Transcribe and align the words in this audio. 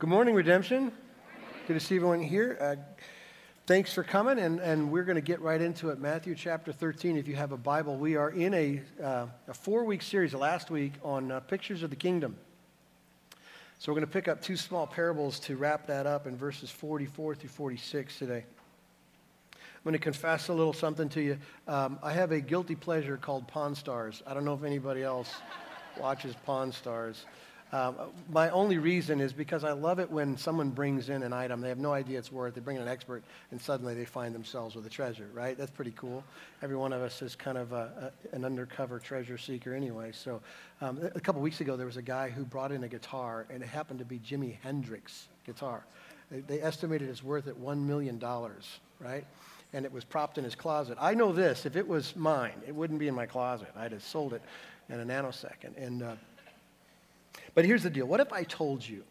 Good 0.00 0.08
morning, 0.08 0.34
Redemption. 0.34 0.92
Good 1.66 1.74
to 1.74 1.78
see 1.78 1.96
everyone 1.96 2.22
here. 2.22 2.56
Uh, 2.58 2.76
thanks 3.66 3.92
for 3.92 4.02
coming, 4.02 4.38
and, 4.38 4.58
and 4.58 4.90
we're 4.90 5.04
going 5.04 5.16
to 5.16 5.20
get 5.20 5.42
right 5.42 5.60
into 5.60 5.90
it. 5.90 5.98
Matthew 5.98 6.34
chapter 6.34 6.72
13, 6.72 7.18
if 7.18 7.28
you 7.28 7.36
have 7.36 7.52
a 7.52 7.58
Bible. 7.58 7.98
We 7.98 8.16
are 8.16 8.30
in 8.30 8.54
a, 8.54 8.80
uh, 9.04 9.26
a 9.46 9.52
four 9.52 9.84
week 9.84 10.00
series 10.00 10.32
last 10.32 10.70
week 10.70 10.94
on 11.02 11.30
uh, 11.30 11.40
pictures 11.40 11.82
of 11.82 11.90
the 11.90 11.96
kingdom. 11.96 12.34
So 13.78 13.92
we're 13.92 13.96
going 13.96 14.06
to 14.06 14.12
pick 14.12 14.26
up 14.26 14.40
two 14.40 14.56
small 14.56 14.86
parables 14.86 15.38
to 15.40 15.56
wrap 15.58 15.86
that 15.88 16.06
up 16.06 16.26
in 16.26 16.34
verses 16.34 16.70
44 16.70 17.34
through 17.34 17.50
46 17.50 18.18
today. 18.18 18.44
I'm 19.52 19.60
going 19.84 19.92
to 19.92 19.98
confess 19.98 20.48
a 20.48 20.54
little 20.54 20.72
something 20.72 21.10
to 21.10 21.20
you. 21.20 21.38
Um, 21.68 21.98
I 22.02 22.14
have 22.14 22.32
a 22.32 22.40
guilty 22.40 22.74
pleasure 22.74 23.18
called 23.18 23.46
Pawn 23.48 23.74
Stars. 23.74 24.22
I 24.26 24.32
don't 24.32 24.46
know 24.46 24.54
if 24.54 24.64
anybody 24.64 25.02
else 25.02 25.30
watches 26.00 26.34
Pawn 26.46 26.72
Stars. 26.72 27.26
Um, 27.72 27.94
my 28.28 28.50
only 28.50 28.78
reason 28.78 29.20
is 29.20 29.32
because 29.32 29.62
I 29.62 29.72
love 29.72 30.00
it 30.00 30.10
when 30.10 30.36
someone 30.36 30.70
brings 30.70 31.08
in 31.08 31.22
an 31.22 31.32
item, 31.32 31.60
they 31.60 31.68
have 31.68 31.78
no 31.78 31.92
idea 31.92 32.18
it's 32.18 32.32
worth, 32.32 32.54
they 32.54 32.60
bring 32.60 32.76
in 32.76 32.82
an 32.82 32.88
expert, 32.88 33.22
and 33.52 33.60
suddenly 33.60 33.94
they 33.94 34.04
find 34.04 34.34
themselves 34.34 34.74
with 34.74 34.84
a 34.86 34.90
treasure, 34.90 35.28
right? 35.32 35.56
That's 35.56 35.70
pretty 35.70 35.92
cool. 35.96 36.24
Every 36.62 36.76
one 36.76 36.92
of 36.92 37.00
us 37.00 37.22
is 37.22 37.36
kind 37.36 37.56
of 37.56 37.72
a, 37.72 38.12
a, 38.32 38.34
an 38.34 38.44
undercover 38.44 38.98
treasure 38.98 39.38
seeker 39.38 39.72
anyway. 39.72 40.10
So 40.12 40.40
um, 40.80 40.98
a 41.14 41.20
couple 41.20 41.40
weeks 41.42 41.60
ago, 41.60 41.76
there 41.76 41.86
was 41.86 41.96
a 41.96 42.02
guy 42.02 42.28
who 42.28 42.44
brought 42.44 42.72
in 42.72 42.82
a 42.82 42.88
guitar, 42.88 43.46
and 43.50 43.62
it 43.62 43.68
happened 43.68 44.00
to 44.00 44.04
be 44.04 44.18
Jimi 44.18 44.56
Hendrix 44.62 45.28
guitar. 45.46 45.84
They, 46.30 46.40
they 46.40 46.60
estimated 46.60 47.08
it's 47.08 47.22
worth 47.22 47.46
at 47.46 47.54
$1 47.54 47.78
million, 47.78 48.20
right? 48.98 49.24
And 49.72 49.84
it 49.84 49.92
was 49.92 50.04
propped 50.04 50.38
in 50.38 50.44
his 50.44 50.56
closet. 50.56 50.98
I 51.00 51.14
know 51.14 51.32
this, 51.32 51.66
if 51.66 51.76
it 51.76 51.86
was 51.86 52.16
mine, 52.16 52.62
it 52.66 52.74
wouldn't 52.74 52.98
be 52.98 53.06
in 53.06 53.14
my 53.14 53.26
closet. 53.26 53.68
I'd 53.76 53.92
have 53.92 54.02
sold 54.02 54.32
it 54.32 54.42
in 54.88 54.98
a 54.98 55.04
nanosecond. 55.04 55.76
And 55.76 56.02
uh, 56.02 56.14
but 57.54 57.64
here's 57.64 57.82
the 57.82 57.90
deal 57.90 58.06
what 58.06 58.20
if 58.20 58.32
I 58.32 58.44
told 58.44 58.86
you? 58.86 59.04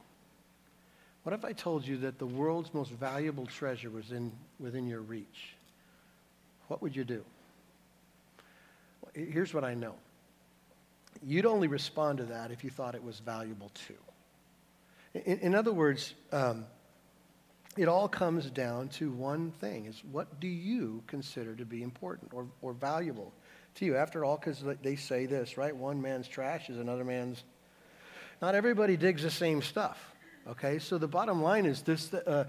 What 1.24 1.34
if 1.34 1.44
I 1.44 1.52
told 1.52 1.86
you 1.86 1.98
that 1.98 2.18
the 2.18 2.26
world's 2.26 2.74
most 2.74 2.92
valuable 2.92 3.46
treasure 3.46 3.90
was 3.90 4.12
in, 4.12 4.32
within 4.60 4.88
your 4.88 5.02
reach? 5.02 5.56
What 6.68 6.82
would 6.82 6.96
you 6.96 7.04
do? 7.04 7.24
Well, 9.02 9.12
Here's 9.14 9.54
what 9.54 9.64
I 9.64 9.74
know 9.74 9.96
you'd 11.22 11.46
only 11.46 11.68
respond 11.68 12.20
to 12.20 12.26
that 12.26 12.52
if 12.52 12.64
you 12.64 12.70
thought 12.70 12.96
it 12.96 13.04
was 13.04 13.20
valuable 13.20 13.72
too. 13.88 15.22
In, 15.26 15.40
in 15.40 15.56
other 15.56 15.74
words, 15.74 16.14
um, 16.32 16.66
it 17.78 17.88
all 17.88 18.08
comes 18.08 18.50
down 18.50 18.90
to 18.90 19.12
one 19.12 19.52
thing 19.52 19.86
is 19.86 20.02
what 20.12 20.40
do 20.40 20.48
you 20.48 21.04
consider 21.08 21.56
to 21.56 21.66
be 21.66 21.84
important 21.84 22.32
or, 22.34 22.48
or 22.62 22.74
valuable 22.74 23.34
to 23.76 23.86
you 23.86 23.96
after 23.96 24.26
all 24.26 24.38
because 24.38 24.64
they 24.82 24.96
say 24.96 25.26
this 25.26 25.58
right 25.58 25.76
one 25.76 26.02
man's 26.02 26.28
trash 26.28 26.70
is 26.70 26.78
another 26.78 27.06
man's 27.06 27.44
not 28.42 28.56
everybody 28.56 28.98
digs 28.98 29.24
the 29.24 29.32
same 29.32 29.62
stuff. 29.62 29.98
Okay, 30.48 30.80
so 30.80 30.98
the 30.98 31.08
bottom 31.08 31.42
line 31.44 31.66
is 31.66 31.82
this. 31.82 32.14
Uh, 32.14 32.46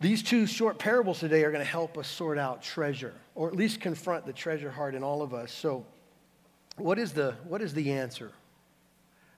these 0.00 0.22
two 0.22 0.46
short 0.46 0.78
parables 0.78 1.20
today 1.20 1.44
are 1.44 1.50
going 1.50 1.64
to 1.64 1.70
help 1.70 1.96
us 1.96 2.08
sort 2.08 2.36
out 2.36 2.62
treasure, 2.62 3.14
or 3.34 3.48
at 3.48 3.54
least 3.54 3.80
confront 3.80 4.26
the 4.26 4.32
treasure 4.32 4.70
heart 4.70 4.94
in 4.94 5.02
all 5.02 5.22
of 5.22 5.32
us. 5.32 5.52
So, 5.52 5.86
what 6.76 6.98
is 6.98 7.12
the, 7.12 7.34
what 7.44 7.62
is 7.62 7.72
the 7.72 7.92
answer? 7.92 8.32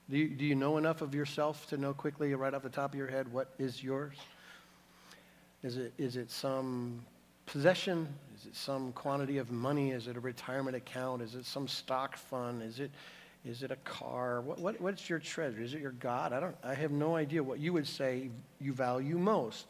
Do 0.09 0.17
you, 0.17 0.29
do 0.29 0.45
you 0.45 0.55
know 0.55 0.77
enough 0.77 1.01
of 1.01 1.13
yourself 1.13 1.67
to 1.67 1.77
know 1.77 1.93
quickly, 1.93 2.33
right 2.33 2.53
off 2.53 2.63
the 2.63 2.69
top 2.69 2.91
of 2.93 2.97
your 2.97 3.07
head, 3.07 3.31
what 3.31 3.53
is 3.59 3.83
yours? 3.83 4.15
Is 5.63 5.77
it, 5.77 5.93
is 5.97 6.15
it 6.17 6.31
some 6.31 7.01
possession? 7.45 8.07
Is 8.37 8.47
it 8.47 8.55
some 8.55 8.91
quantity 8.93 9.37
of 9.37 9.51
money? 9.51 9.91
Is 9.91 10.07
it 10.07 10.17
a 10.17 10.19
retirement 10.19 10.75
account? 10.75 11.21
Is 11.21 11.35
it 11.35 11.45
some 11.45 11.67
stock 11.67 12.15
fund? 12.15 12.63
Is 12.63 12.79
it, 12.79 12.91
is 13.47 13.63
it 13.63 13.71
a 13.71 13.77
car? 13.77 14.41
What, 14.41 14.59
what, 14.59 14.81
what's 14.81 15.09
your 15.09 15.19
treasure? 15.19 15.61
Is 15.61 15.73
it 15.73 15.81
your 15.81 15.91
God? 15.91 16.33
I, 16.33 16.39
don't, 16.39 16.55
I 16.63 16.73
have 16.73 16.91
no 16.91 17.15
idea 17.15 17.41
what 17.43 17.59
you 17.59 17.73
would 17.73 17.87
say 17.87 18.29
you 18.59 18.73
value 18.73 19.17
most. 19.17 19.67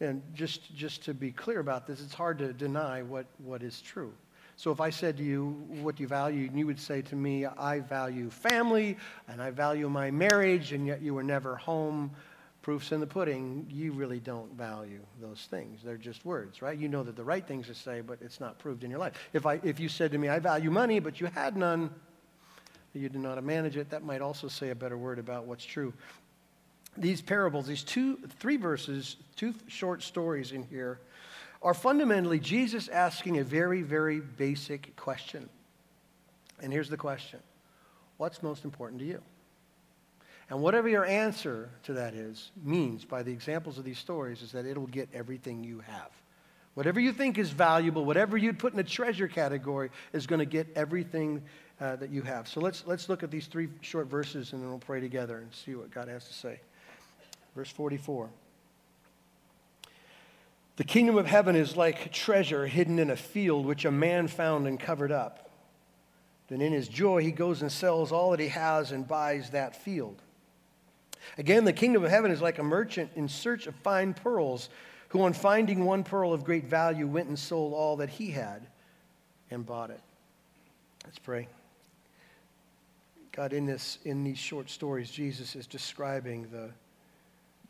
And 0.00 0.22
just, 0.34 0.74
just 0.74 1.04
to 1.04 1.14
be 1.14 1.30
clear 1.30 1.60
about 1.60 1.86
this, 1.86 2.00
it's 2.00 2.14
hard 2.14 2.38
to 2.38 2.52
deny 2.52 3.02
what, 3.02 3.26
what 3.38 3.62
is 3.62 3.80
true. 3.80 4.12
So 4.56 4.70
if 4.70 4.80
I 4.80 4.90
said 4.90 5.16
to 5.16 5.22
you, 5.22 5.50
what 5.80 5.96
do 5.96 6.02
you 6.02 6.08
value? 6.08 6.46
And 6.48 6.58
you 6.58 6.66
would 6.66 6.80
say 6.80 7.02
to 7.02 7.16
me, 7.16 7.46
I 7.46 7.80
value 7.80 8.30
family 8.30 8.96
and 9.28 9.40
I 9.40 9.50
value 9.50 9.88
my 9.88 10.10
marriage, 10.10 10.72
and 10.72 10.86
yet 10.86 11.02
you 11.02 11.14
were 11.14 11.22
never 11.22 11.56
home. 11.56 12.10
Proof's 12.62 12.92
in 12.92 13.00
the 13.00 13.06
pudding. 13.06 13.66
You 13.68 13.92
really 13.92 14.20
don't 14.20 14.52
value 14.56 15.00
those 15.20 15.48
things. 15.50 15.80
They're 15.82 15.96
just 15.96 16.24
words, 16.24 16.62
right? 16.62 16.78
You 16.78 16.88
know 16.88 17.02
that 17.02 17.16
the 17.16 17.24
right 17.24 17.44
things 17.44 17.66
to 17.66 17.74
say, 17.74 18.02
but 18.02 18.18
it's 18.20 18.38
not 18.38 18.58
proved 18.58 18.84
in 18.84 18.90
your 18.90 19.00
life. 19.00 19.14
If, 19.32 19.46
I, 19.46 19.60
if 19.64 19.80
you 19.80 19.88
said 19.88 20.12
to 20.12 20.18
me, 20.18 20.28
I 20.28 20.38
value 20.38 20.70
money, 20.70 21.00
but 21.00 21.20
you 21.20 21.26
had 21.26 21.56
none, 21.56 21.90
you 22.94 23.08
didn't 23.08 23.22
know 23.22 23.30
how 23.30 23.34
to 23.36 23.42
manage 23.42 23.76
it. 23.76 23.90
That 23.90 24.02
might 24.02 24.20
also 24.20 24.48
say 24.48 24.70
a 24.70 24.74
better 24.74 24.96
word 24.96 25.18
about 25.18 25.46
what's 25.46 25.64
true. 25.64 25.92
These 26.96 27.22
parables, 27.22 27.66
these 27.66 27.82
two, 27.82 28.18
three 28.38 28.58
verses, 28.58 29.16
two 29.34 29.54
short 29.66 30.02
stories 30.02 30.52
in 30.52 30.62
here, 30.64 31.00
are 31.62 31.74
fundamentally 31.74 32.38
Jesus 32.38 32.88
asking 32.88 33.38
a 33.38 33.44
very, 33.44 33.82
very 33.82 34.20
basic 34.20 34.94
question. 34.96 35.48
And 36.60 36.72
here's 36.72 36.90
the 36.90 36.96
question 36.96 37.40
What's 38.18 38.42
most 38.42 38.64
important 38.64 39.00
to 39.00 39.06
you? 39.06 39.22
And 40.50 40.60
whatever 40.60 40.88
your 40.88 41.06
answer 41.06 41.70
to 41.84 41.94
that 41.94 42.12
is, 42.12 42.50
means 42.62 43.06
by 43.06 43.22
the 43.22 43.32
examples 43.32 43.78
of 43.78 43.84
these 43.84 43.98
stories, 43.98 44.42
is 44.42 44.52
that 44.52 44.66
it'll 44.66 44.86
get 44.86 45.08
everything 45.14 45.64
you 45.64 45.80
have. 45.80 46.10
Whatever 46.74 47.00
you 47.00 47.12
think 47.12 47.38
is 47.38 47.50
valuable, 47.50 48.04
whatever 48.04 48.36
you'd 48.36 48.58
put 48.58 48.72
in 48.72 48.76
the 48.76 48.84
treasure 48.84 49.28
category, 49.28 49.90
is 50.12 50.26
going 50.26 50.40
to 50.40 50.46
get 50.46 50.68
everything 50.74 51.42
uh, 51.82 51.96
that 51.96 52.10
you 52.10 52.22
have. 52.22 52.46
So 52.46 52.60
let's, 52.60 52.84
let's 52.86 53.08
look 53.08 53.24
at 53.24 53.30
these 53.32 53.46
three 53.46 53.68
short 53.80 54.06
verses 54.06 54.52
and 54.52 54.62
then 54.62 54.70
we'll 54.70 54.78
pray 54.78 55.00
together 55.00 55.38
and 55.38 55.52
see 55.52 55.74
what 55.74 55.90
God 55.90 56.06
has 56.06 56.24
to 56.28 56.32
say. 56.32 56.60
Verse 57.56 57.70
44. 57.70 58.30
The 60.76 60.84
kingdom 60.84 61.18
of 61.18 61.26
heaven 61.26 61.56
is 61.56 61.76
like 61.76 62.12
treasure 62.12 62.66
hidden 62.68 63.00
in 63.00 63.10
a 63.10 63.16
field 63.16 63.66
which 63.66 63.84
a 63.84 63.90
man 63.90 64.28
found 64.28 64.68
and 64.68 64.78
covered 64.78 65.10
up. 65.10 65.50
Then 66.46 66.60
in 66.60 66.72
his 66.72 66.86
joy, 66.86 67.22
he 67.22 67.32
goes 67.32 67.62
and 67.62 67.72
sells 67.72 68.12
all 68.12 68.30
that 68.30 68.40
he 68.40 68.48
has 68.48 68.92
and 68.92 69.06
buys 69.06 69.50
that 69.50 69.74
field. 69.74 70.22
Again, 71.36 71.64
the 71.64 71.72
kingdom 71.72 72.04
of 72.04 72.10
heaven 72.10 72.30
is 72.30 72.40
like 72.40 72.60
a 72.60 72.64
merchant 72.64 73.10
in 73.16 73.28
search 73.28 73.66
of 73.66 73.74
fine 73.76 74.14
pearls, 74.14 74.68
who, 75.08 75.22
on 75.22 75.32
finding 75.32 75.84
one 75.84 76.04
pearl 76.04 76.32
of 76.32 76.44
great 76.44 76.64
value, 76.64 77.06
went 77.06 77.28
and 77.28 77.38
sold 77.38 77.74
all 77.74 77.96
that 77.96 78.08
he 78.08 78.30
had 78.30 78.66
and 79.50 79.66
bought 79.66 79.90
it. 79.90 80.00
Let's 81.04 81.18
pray. 81.18 81.48
God, 83.32 83.54
in, 83.54 83.64
this, 83.64 83.98
in 84.04 84.24
these 84.24 84.38
short 84.38 84.68
stories, 84.68 85.10
Jesus 85.10 85.56
is 85.56 85.66
describing 85.66 86.46
the, 86.52 86.68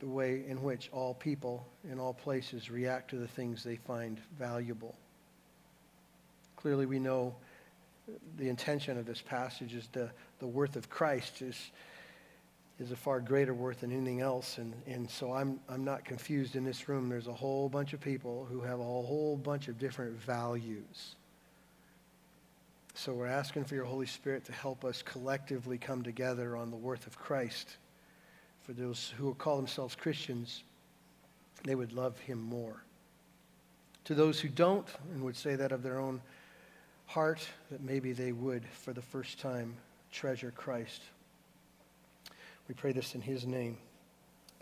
the 0.01 0.09
way 0.09 0.43
in 0.49 0.61
which 0.61 0.91
all 0.93 1.15
people 1.15 1.65
in 1.89 2.01
all 2.01 2.13
places 2.13 2.69
react 2.69 3.11
to 3.11 3.17
the 3.17 3.29
things 3.29 3.63
they 3.63 3.77
find 3.77 4.21
valuable. 4.37 4.97
Clearly, 6.57 6.87
we 6.87 6.99
know 6.99 7.37
the 8.39 8.49
intention 8.49 8.99
of 8.99 9.07
this 9.07 9.23
passage 9.23 9.75
is 9.75 9.89
the, 9.93 10.11
the 10.41 10.47
worth 10.47 10.75
of 10.75 10.91
Christ 10.91 11.43
is, 11.43 11.71
is 12.81 12.91
a 12.91 12.97
far 12.97 13.21
greater 13.21 13.55
worth 13.55 13.81
than 13.81 13.93
anything 13.93 14.21
else. 14.21 14.59
And, 14.59 14.75
and 14.87 15.09
so 15.09 15.33
I'm, 15.33 15.61
I'm 15.69 15.85
not 15.85 16.05
confused 16.05 16.57
in 16.57 16.65
this 16.65 16.89
room. 16.89 17.09
There's 17.09 17.29
a 17.29 17.33
whole 17.33 17.69
bunch 17.69 17.93
of 17.93 18.01
people 18.01 18.47
who 18.51 18.61
have 18.63 18.81
a 18.81 18.83
whole 18.83 19.37
bunch 19.37 19.69
of 19.69 19.79
different 19.79 20.21
values. 20.21 21.15
So 22.95 23.15
we're 23.15 23.27
asking 23.27 23.65
for 23.65 23.75
your 23.75 23.85
Holy 23.85 24.07
Spirit 24.07 24.45
to 24.45 24.53
help 24.53 24.85
us 24.85 25.03
collectively 25.03 25.79
come 25.79 26.03
together 26.03 26.57
on 26.57 26.71
the 26.71 26.77
worth 26.77 27.07
of 27.07 27.19
Christ. 27.19 27.77
For 28.61 28.73
those 28.75 29.13
who 29.17 29.35
call 29.35 29.57
themselves 29.57 29.95
Christians, 29.95 30.63
they 31.65 31.75
would 31.75 31.93
love 31.93 32.19
him 32.21 32.41
more. 32.41 32.85
To 34.05 34.15
those 34.15 34.41
who 34.41 34.49
don't 34.49 34.87
and 35.15 35.23
would 35.23 35.37
say 35.37 35.57
that 35.57 35.73
of 35.73 35.83
their 35.83 35.99
own 35.99 36.21
heart, 37.07 37.47
that 37.71 37.83
maybe 37.83 38.13
they 38.13 38.33
would, 38.33 38.65
for 38.67 38.93
the 38.93 39.03
first 39.03 39.41
time, 39.41 39.75
treasure 40.11 40.53
Christ. 40.55 41.03
We 42.69 42.75
pray 42.75 42.93
this 42.93 43.15
in 43.15 43.21
his 43.21 43.47
name. 43.47 43.79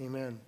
Amen. 0.00 0.40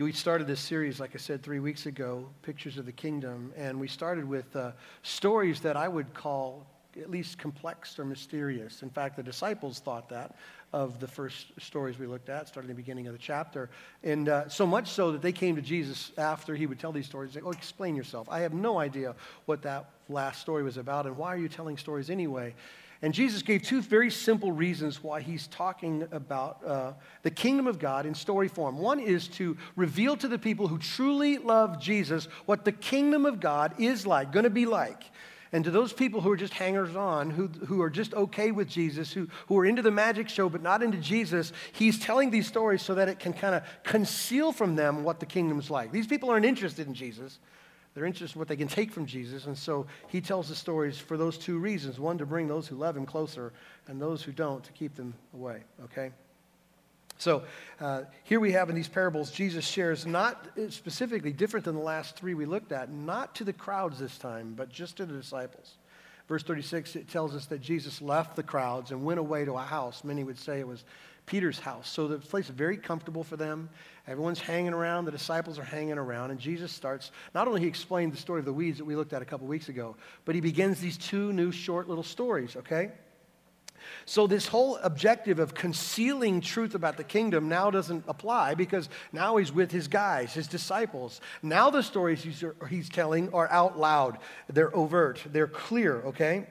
We 0.00 0.12
started 0.12 0.46
this 0.46 0.60
series, 0.60 0.98
like 0.98 1.10
I 1.14 1.18
said, 1.18 1.42
three 1.42 1.60
weeks 1.60 1.84
ago, 1.84 2.26
Pictures 2.40 2.78
of 2.78 2.86
the 2.86 2.92
Kingdom, 2.92 3.52
and 3.54 3.78
we 3.78 3.86
started 3.86 4.24
with 4.24 4.56
uh, 4.56 4.72
stories 5.02 5.60
that 5.60 5.76
I 5.76 5.88
would 5.88 6.14
call 6.14 6.66
at 6.98 7.10
least 7.10 7.36
complex 7.36 7.98
or 7.98 8.06
mysterious. 8.06 8.82
In 8.82 8.88
fact, 8.88 9.16
the 9.16 9.22
disciples 9.22 9.78
thought 9.78 10.08
that 10.08 10.36
of 10.72 11.00
the 11.00 11.06
first 11.06 11.48
stories 11.60 11.98
we 11.98 12.06
looked 12.06 12.30
at, 12.30 12.48
starting 12.48 12.70
at 12.70 12.76
the 12.76 12.82
beginning 12.82 13.08
of 13.08 13.12
the 13.12 13.18
chapter. 13.18 13.68
And 14.02 14.30
uh, 14.30 14.48
so 14.48 14.66
much 14.66 14.88
so 14.88 15.12
that 15.12 15.20
they 15.20 15.32
came 15.32 15.54
to 15.56 15.62
Jesus 15.62 16.12
after 16.16 16.54
he 16.54 16.64
would 16.64 16.78
tell 16.78 16.92
these 16.92 17.04
stories, 17.04 17.32
say, 17.32 17.40
Oh, 17.44 17.50
explain 17.50 17.94
yourself. 17.94 18.26
I 18.30 18.40
have 18.40 18.54
no 18.54 18.78
idea 18.78 19.14
what 19.44 19.60
that 19.62 19.90
last 20.08 20.40
story 20.40 20.62
was 20.62 20.78
about, 20.78 21.04
and 21.04 21.14
why 21.18 21.28
are 21.34 21.38
you 21.38 21.50
telling 21.50 21.76
stories 21.76 22.08
anyway? 22.08 22.54
And 23.02 23.14
Jesus 23.14 23.40
gave 23.40 23.62
two 23.62 23.80
very 23.80 24.10
simple 24.10 24.52
reasons 24.52 25.02
why 25.02 25.22
he's 25.22 25.46
talking 25.46 26.06
about 26.12 26.62
uh, 26.66 26.92
the 27.22 27.30
kingdom 27.30 27.66
of 27.66 27.78
God 27.78 28.04
in 28.04 28.14
story 28.14 28.48
form. 28.48 28.76
One 28.76 29.00
is 29.00 29.26
to 29.28 29.56
reveal 29.74 30.18
to 30.18 30.28
the 30.28 30.38
people 30.38 30.68
who 30.68 30.78
truly 30.78 31.38
love 31.38 31.80
Jesus 31.80 32.26
what 32.44 32.66
the 32.66 32.72
kingdom 32.72 33.24
of 33.24 33.40
God 33.40 33.72
is 33.78 34.06
like, 34.06 34.32
going 34.32 34.44
to 34.44 34.50
be 34.50 34.66
like. 34.66 35.02
And 35.52 35.64
to 35.64 35.70
those 35.70 35.92
people 35.92 36.20
who 36.20 36.30
are 36.30 36.36
just 36.36 36.52
hangers 36.52 36.94
on, 36.94 37.30
who, 37.30 37.48
who 37.48 37.80
are 37.80 37.90
just 37.90 38.14
okay 38.14 38.52
with 38.52 38.68
Jesus, 38.68 39.12
who, 39.12 39.28
who 39.48 39.58
are 39.58 39.64
into 39.64 39.82
the 39.82 39.90
magic 39.90 40.28
show 40.28 40.48
but 40.48 40.62
not 40.62 40.82
into 40.82 40.98
Jesus, 40.98 41.52
he's 41.72 41.98
telling 41.98 42.30
these 42.30 42.46
stories 42.46 42.82
so 42.82 42.94
that 42.94 43.08
it 43.08 43.18
can 43.18 43.32
kind 43.32 43.54
of 43.54 43.62
conceal 43.82 44.52
from 44.52 44.76
them 44.76 45.04
what 45.04 45.18
the 45.20 45.26
kingdom's 45.26 45.70
like. 45.70 45.90
These 45.90 46.06
people 46.06 46.30
aren't 46.30 46.44
interested 46.44 46.86
in 46.86 46.94
Jesus. 46.94 47.40
They're 47.94 48.04
interested 48.06 48.36
in 48.36 48.38
what 48.38 48.48
they 48.48 48.56
can 48.56 48.68
take 48.68 48.92
from 48.92 49.06
Jesus. 49.06 49.46
And 49.46 49.58
so 49.58 49.86
he 50.08 50.20
tells 50.20 50.48
the 50.48 50.54
stories 50.54 50.98
for 50.98 51.16
those 51.16 51.36
two 51.36 51.58
reasons 51.58 51.98
one, 51.98 52.18
to 52.18 52.26
bring 52.26 52.46
those 52.46 52.66
who 52.68 52.76
love 52.76 52.96
him 52.96 53.06
closer, 53.06 53.52
and 53.88 54.00
those 54.00 54.22
who 54.22 54.32
don't, 54.32 54.62
to 54.64 54.72
keep 54.72 54.94
them 54.94 55.14
away. 55.34 55.62
Okay? 55.84 56.12
So 57.18 57.42
uh, 57.80 58.02
here 58.24 58.40
we 58.40 58.52
have 58.52 58.70
in 58.70 58.74
these 58.74 58.88
parables, 58.88 59.30
Jesus 59.30 59.66
shares 59.66 60.06
not 60.06 60.46
specifically 60.70 61.32
different 61.32 61.64
than 61.66 61.74
the 61.74 61.82
last 61.82 62.16
three 62.16 62.34
we 62.34 62.46
looked 62.46 62.72
at, 62.72 62.90
not 62.90 63.34
to 63.36 63.44
the 63.44 63.52
crowds 63.52 63.98
this 63.98 64.16
time, 64.16 64.54
but 64.56 64.70
just 64.70 64.96
to 64.98 65.06
the 65.06 65.12
disciples. 65.12 65.76
Verse 66.28 66.42
36, 66.44 66.96
it 66.96 67.08
tells 67.08 67.34
us 67.34 67.46
that 67.46 67.60
Jesus 67.60 68.00
left 68.00 68.36
the 68.36 68.42
crowds 68.42 68.92
and 68.92 69.04
went 69.04 69.18
away 69.18 69.44
to 69.44 69.54
a 69.54 69.62
house. 69.62 70.04
Many 70.04 70.22
would 70.22 70.38
say 70.38 70.60
it 70.60 70.66
was 70.66 70.84
Peter's 71.30 71.60
house. 71.60 71.88
So 71.88 72.08
the 72.08 72.18
place 72.18 72.46
is 72.46 72.50
very 72.50 72.76
comfortable 72.76 73.22
for 73.22 73.36
them. 73.36 73.70
Everyone's 74.08 74.40
hanging 74.40 74.72
around. 74.72 75.04
The 75.04 75.12
disciples 75.12 75.60
are 75.60 75.64
hanging 75.64 75.96
around. 75.96 76.32
And 76.32 76.40
Jesus 76.40 76.72
starts, 76.72 77.12
not 77.36 77.46
only 77.46 77.60
he 77.60 77.68
explained 77.68 78.12
the 78.12 78.16
story 78.16 78.40
of 78.40 78.46
the 78.46 78.52
weeds 78.52 78.78
that 78.78 78.84
we 78.84 78.96
looked 78.96 79.12
at 79.12 79.22
a 79.22 79.24
couple 79.24 79.46
weeks 79.46 79.68
ago, 79.68 79.94
but 80.24 80.34
he 80.34 80.40
begins 80.40 80.80
these 80.80 80.96
two 80.98 81.32
new 81.32 81.52
short 81.52 81.88
little 81.88 82.02
stories, 82.02 82.56
okay? 82.56 82.90
So, 84.06 84.26
this 84.26 84.48
whole 84.48 84.76
objective 84.78 85.38
of 85.38 85.54
concealing 85.54 86.40
truth 86.40 86.74
about 86.74 86.96
the 86.96 87.04
kingdom 87.04 87.48
now 87.48 87.70
doesn't 87.70 88.04
apply 88.08 88.54
because 88.54 88.88
now 89.12 89.36
he's 89.36 89.52
with 89.52 89.70
his 89.70 89.86
guys, 89.86 90.34
his 90.34 90.48
disciples. 90.48 91.20
Now, 91.42 91.70
the 91.70 91.82
stories 91.82 92.22
he's, 92.22 92.44
he's 92.68 92.88
telling 92.88 93.32
are 93.32 93.48
out 93.48 93.78
loud, 93.78 94.18
they're 94.48 94.74
overt, 94.76 95.22
they're 95.26 95.46
clear, 95.46 96.02
okay? 96.06 96.46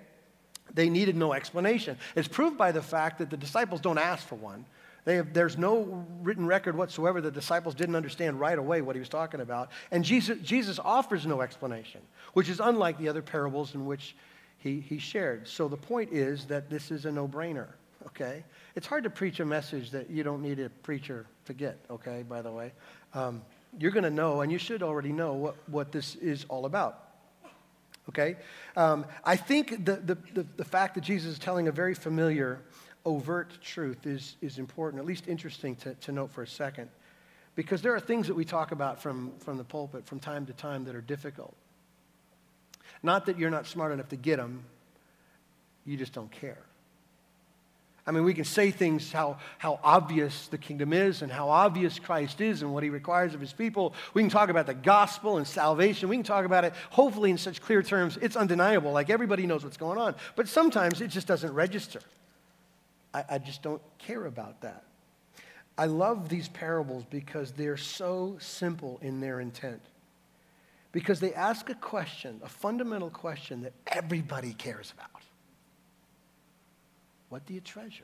They 0.74 0.90
needed 0.90 1.16
no 1.16 1.34
explanation. 1.34 1.98
It's 2.16 2.28
proved 2.28 2.58
by 2.58 2.72
the 2.72 2.82
fact 2.82 3.20
that 3.20 3.30
the 3.30 3.38
disciples 3.38 3.82
don't 3.82 3.98
ask 3.98 4.28
for 4.28 4.36
one. 4.36 4.66
Have, 5.06 5.34
there's 5.34 5.58
no 5.58 6.06
written 6.22 6.46
record 6.46 6.76
whatsoever. 6.78 7.22
The 7.22 7.32
disciples 7.32 7.74
didn't 7.74 7.96
understand 7.96 8.40
right 8.40 8.58
away 8.58 8.82
what 8.82 8.96
he 8.96 9.00
was 9.00 9.10
talking 9.10 9.42
about. 9.42 9.72
And 9.92 10.04
Jesus, 10.04 10.38
Jesus 10.44 10.78
offers 10.78 11.26
no 11.26 11.42
explanation, 11.42 12.02
which 12.34 12.50
is 12.50 12.60
unlike 12.60 12.98
the 13.00 13.10
other 13.10 13.22
parables 13.22 13.74
in 13.74 13.86
which 13.86 14.16
he, 14.60 14.80
he 14.82 15.00
shared. 15.00 15.48
So 15.48 15.68
the 15.68 15.78
point 15.78 16.12
is 16.12 16.46
that 16.46 16.70
this 16.70 16.92
is 16.92 17.06
a 17.06 17.12
no 17.12 17.28
brainer, 17.28 17.68
okay? 18.08 18.44
It's 18.76 18.86
hard 18.86 19.04
to 19.06 19.10
preach 19.10 19.40
a 19.40 19.46
message 19.46 19.90
that 19.92 20.10
you 20.10 20.22
don't 20.22 20.42
need 20.42 20.60
a 20.60 20.70
preacher 20.70 21.26
to 21.46 21.54
get, 21.54 21.80
okay, 21.90 22.24
by 22.28 22.42
the 22.42 22.52
way. 22.52 22.74
Um, 23.14 23.42
you're 23.80 23.92
going 23.92 24.04
to 24.04 24.10
know, 24.10 24.42
and 24.42 24.52
you 24.52 24.58
should 24.58 24.84
already 24.84 25.12
know, 25.12 25.34
what, 25.34 25.56
what 25.68 25.92
this 25.92 26.16
is 26.16 26.46
all 26.50 26.66
about. 26.66 27.09
Okay? 28.10 28.36
Um, 28.76 29.06
I 29.24 29.36
think 29.36 29.86
the, 29.86 29.96
the, 29.96 30.18
the, 30.34 30.46
the 30.58 30.66
fact 30.66 30.96
that 30.96 31.02
Jesus 31.02 31.34
is 31.34 31.40
telling 31.40 31.68
a 31.68 31.72
very 31.72 31.94
familiar, 31.94 32.60
overt 33.06 33.62
truth 33.62 34.06
is, 34.06 34.36
is 34.42 34.60
important, 34.60 35.00
at 35.00 35.06
least 35.08 35.28
interesting 35.28 35.76
to, 35.78 35.94
to 35.96 36.12
note 36.12 36.32
for 36.32 36.44
a 36.44 36.48
second. 36.48 36.90
Because 37.56 37.82
there 37.82 37.94
are 37.94 38.00
things 38.00 38.28
that 38.28 38.36
we 38.36 38.46
talk 38.46 38.72
about 38.72 39.02
from, 39.02 39.32
from 39.40 39.58
the 39.58 39.64
pulpit 39.64 40.06
from 40.06 40.20
time 40.20 40.46
to 40.48 40.54
time 40.54 40.86
that 40.86 40.96
are 40.96 41.02
difficult. 41.02 41.56
Not 43.02 43.26
that 43.28 43.38
you're 43.38 43.50
not 43.50 43.66
smart 43.68 43.92
enough 43.92 44.10
to 44.10 44.16
get 44.16 44.38
them, 44.38 44.64
you 45.86 45.98
just 45.98 46.14
don't 46.14 46.32
care. 46.32 46.58
I 48.10 48.12
mean, 48.12 48.24
we 48.24 48.34
can 48.34 48.44
say 48.44 48.72
things 48.72 49.12
how, 49.12 49.38
how 49.60 49.80
obvious 49.84 50.48
the 50.48 50.58
kingdom 50.58 50.94
is 50.94 51.22
and 51.22 51.32
how 51.32 51.50
obvious 51.50 52.00
Christ 52.00 52.42
is 52.42 52.64
and 52.64 52.74
what 52.74 52.82
he 52.82 52.90
requires 52.90 53.36
of 53.36 53.40
his 53.40 53.54
people. 53.54 53.94
We 54.16 54.24
can 54.24 54.32
talk 54.32 54.50
about 54.50 54.66
the 54.66 54.74
gospel 54.74 55.38
and 55.38 55.46
salvation. 55.46 56.10
We 56.10 56.16
can 56.16 56.24
talk 56.24 56.44
about 56.44 56.64
it, 56.66 56.74
hopefully, 56.90 57.30
in 57.30 57.38
such 57.38 57.62
clear 57.62 57.84
terms, 57.84 58.18
it's 58.20 58.36
undeniable, 58.36 58.92
like 58.92 59.12
everybody 59.12 59.46
knows 59.46 59.64
what's 59.64 59.78
going 59.78 60.00
on. 60.00 60.16
But 60.36 60.48
sometimes 60.48 61.02
it 61.02 61.10
just 61.10 61.28
doesn't 61.28 61.54
register. 61.54 62.00
I, 63.14 63.26
I 63.30 63.38
just 63.38 63.62
don't 63.62 63.82
care 64.00 64.26
about 64.26 64.62
that. 64.62 64.86
I 65.78 65.86
love 65.86 66.30
these 66.30 66.50
parables 66.50 67.06
because 67.12 67.52
they're 67.52 67.78
so 67.78 68.38
simple 68.40 68.98
in 69.04 69.20
their 69.20 69.40
intent 69.40 69.84
because 70.92 71.20
they 71.20 71.36
ask 71.36 71.70
a 71.70 71.76
question, 71.76 72.42
a 72.44 72.50
fundamental 72.50 73.12
question 73.12 73.62
that 73.62 73.74
everybody 73.86 74.54
cares 74.54 74.96
about. 74.98 75.19
What 77.30 77.46
do 77.46 77.54
you 77.54 77.62
treasure? 77.62 78.04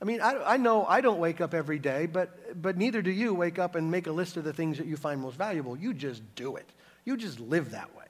I 0.00 0.04
mean, 0.04 0.20
I, 0.20 0.54
I, 0.54 0.56
know 0.56 0.84
I 0.84 1.00
don't 1.00 1.20
wake 1.20 1.40
up 1.40 1.54
every 1.54 1.78
day, 1.78 2.06
but, 2.06 2.60
but 2.60 2.76
neither 2.76 3.02
do 3.02 3.10
you 3.10 3.34
wake 3.34 3.60
up 3.60 3.76
and 3.76 3.90
make 3.90 4.08
a 4.08 4.12
list 4.12 4.36
of 4.36 4.42
the 4.42 4.52
things 4.52 4.78
that 4.78 4.86
you 4.86 4.96
find 4.96 5.20
most 5.20 5.36
valuable. 5.36 5.76
You 5.76 5.94
just 5.94 6.22
do 6.34 6.56
it. 6.56 6.68
You 7.04 7.16
just 7.16 7.38
live 7.38 7.70
that 7.70 7.94
way. 7.96 8.06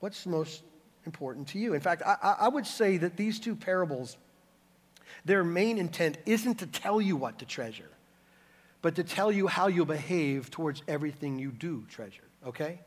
What's 0.00 0.26
most 0.26 0.62
important 1.06 1.48
to 1.48 1.58
you? 1.58 1.74
In 1.74 1.80
fact, 1.80 2.02
I, 2.04 2.36
I 2.40 2.48
would 2.48 2.66
say 2.66 2.96
that 2.96 3.16
these 3.16 3.38
two 3.38 3.54
parables, 3.54 4.16
their 5.24 5.44
main 5.44 5.78
intent 5.78 6.18
isn't 6.26 6.58
to 6.58 6.66
tell 6.66 7.00
you 7.00 7.16
what 7.16 7.38
to 7.38 7.44
treasure 7.44 7.90
but 8.84 8.96
to 8.96 9.02
tell 9.02 9.32
you 9.32 9.46
how 9.46 9.66
you'll 9.68 9.86
behave 9.86 10.50
towards 10.50 10.82
everything 10.86 11.38
you 11.38 11.50
do 11.50 11.86
treasure, 11.88 12.28
okay? 12.46 12.78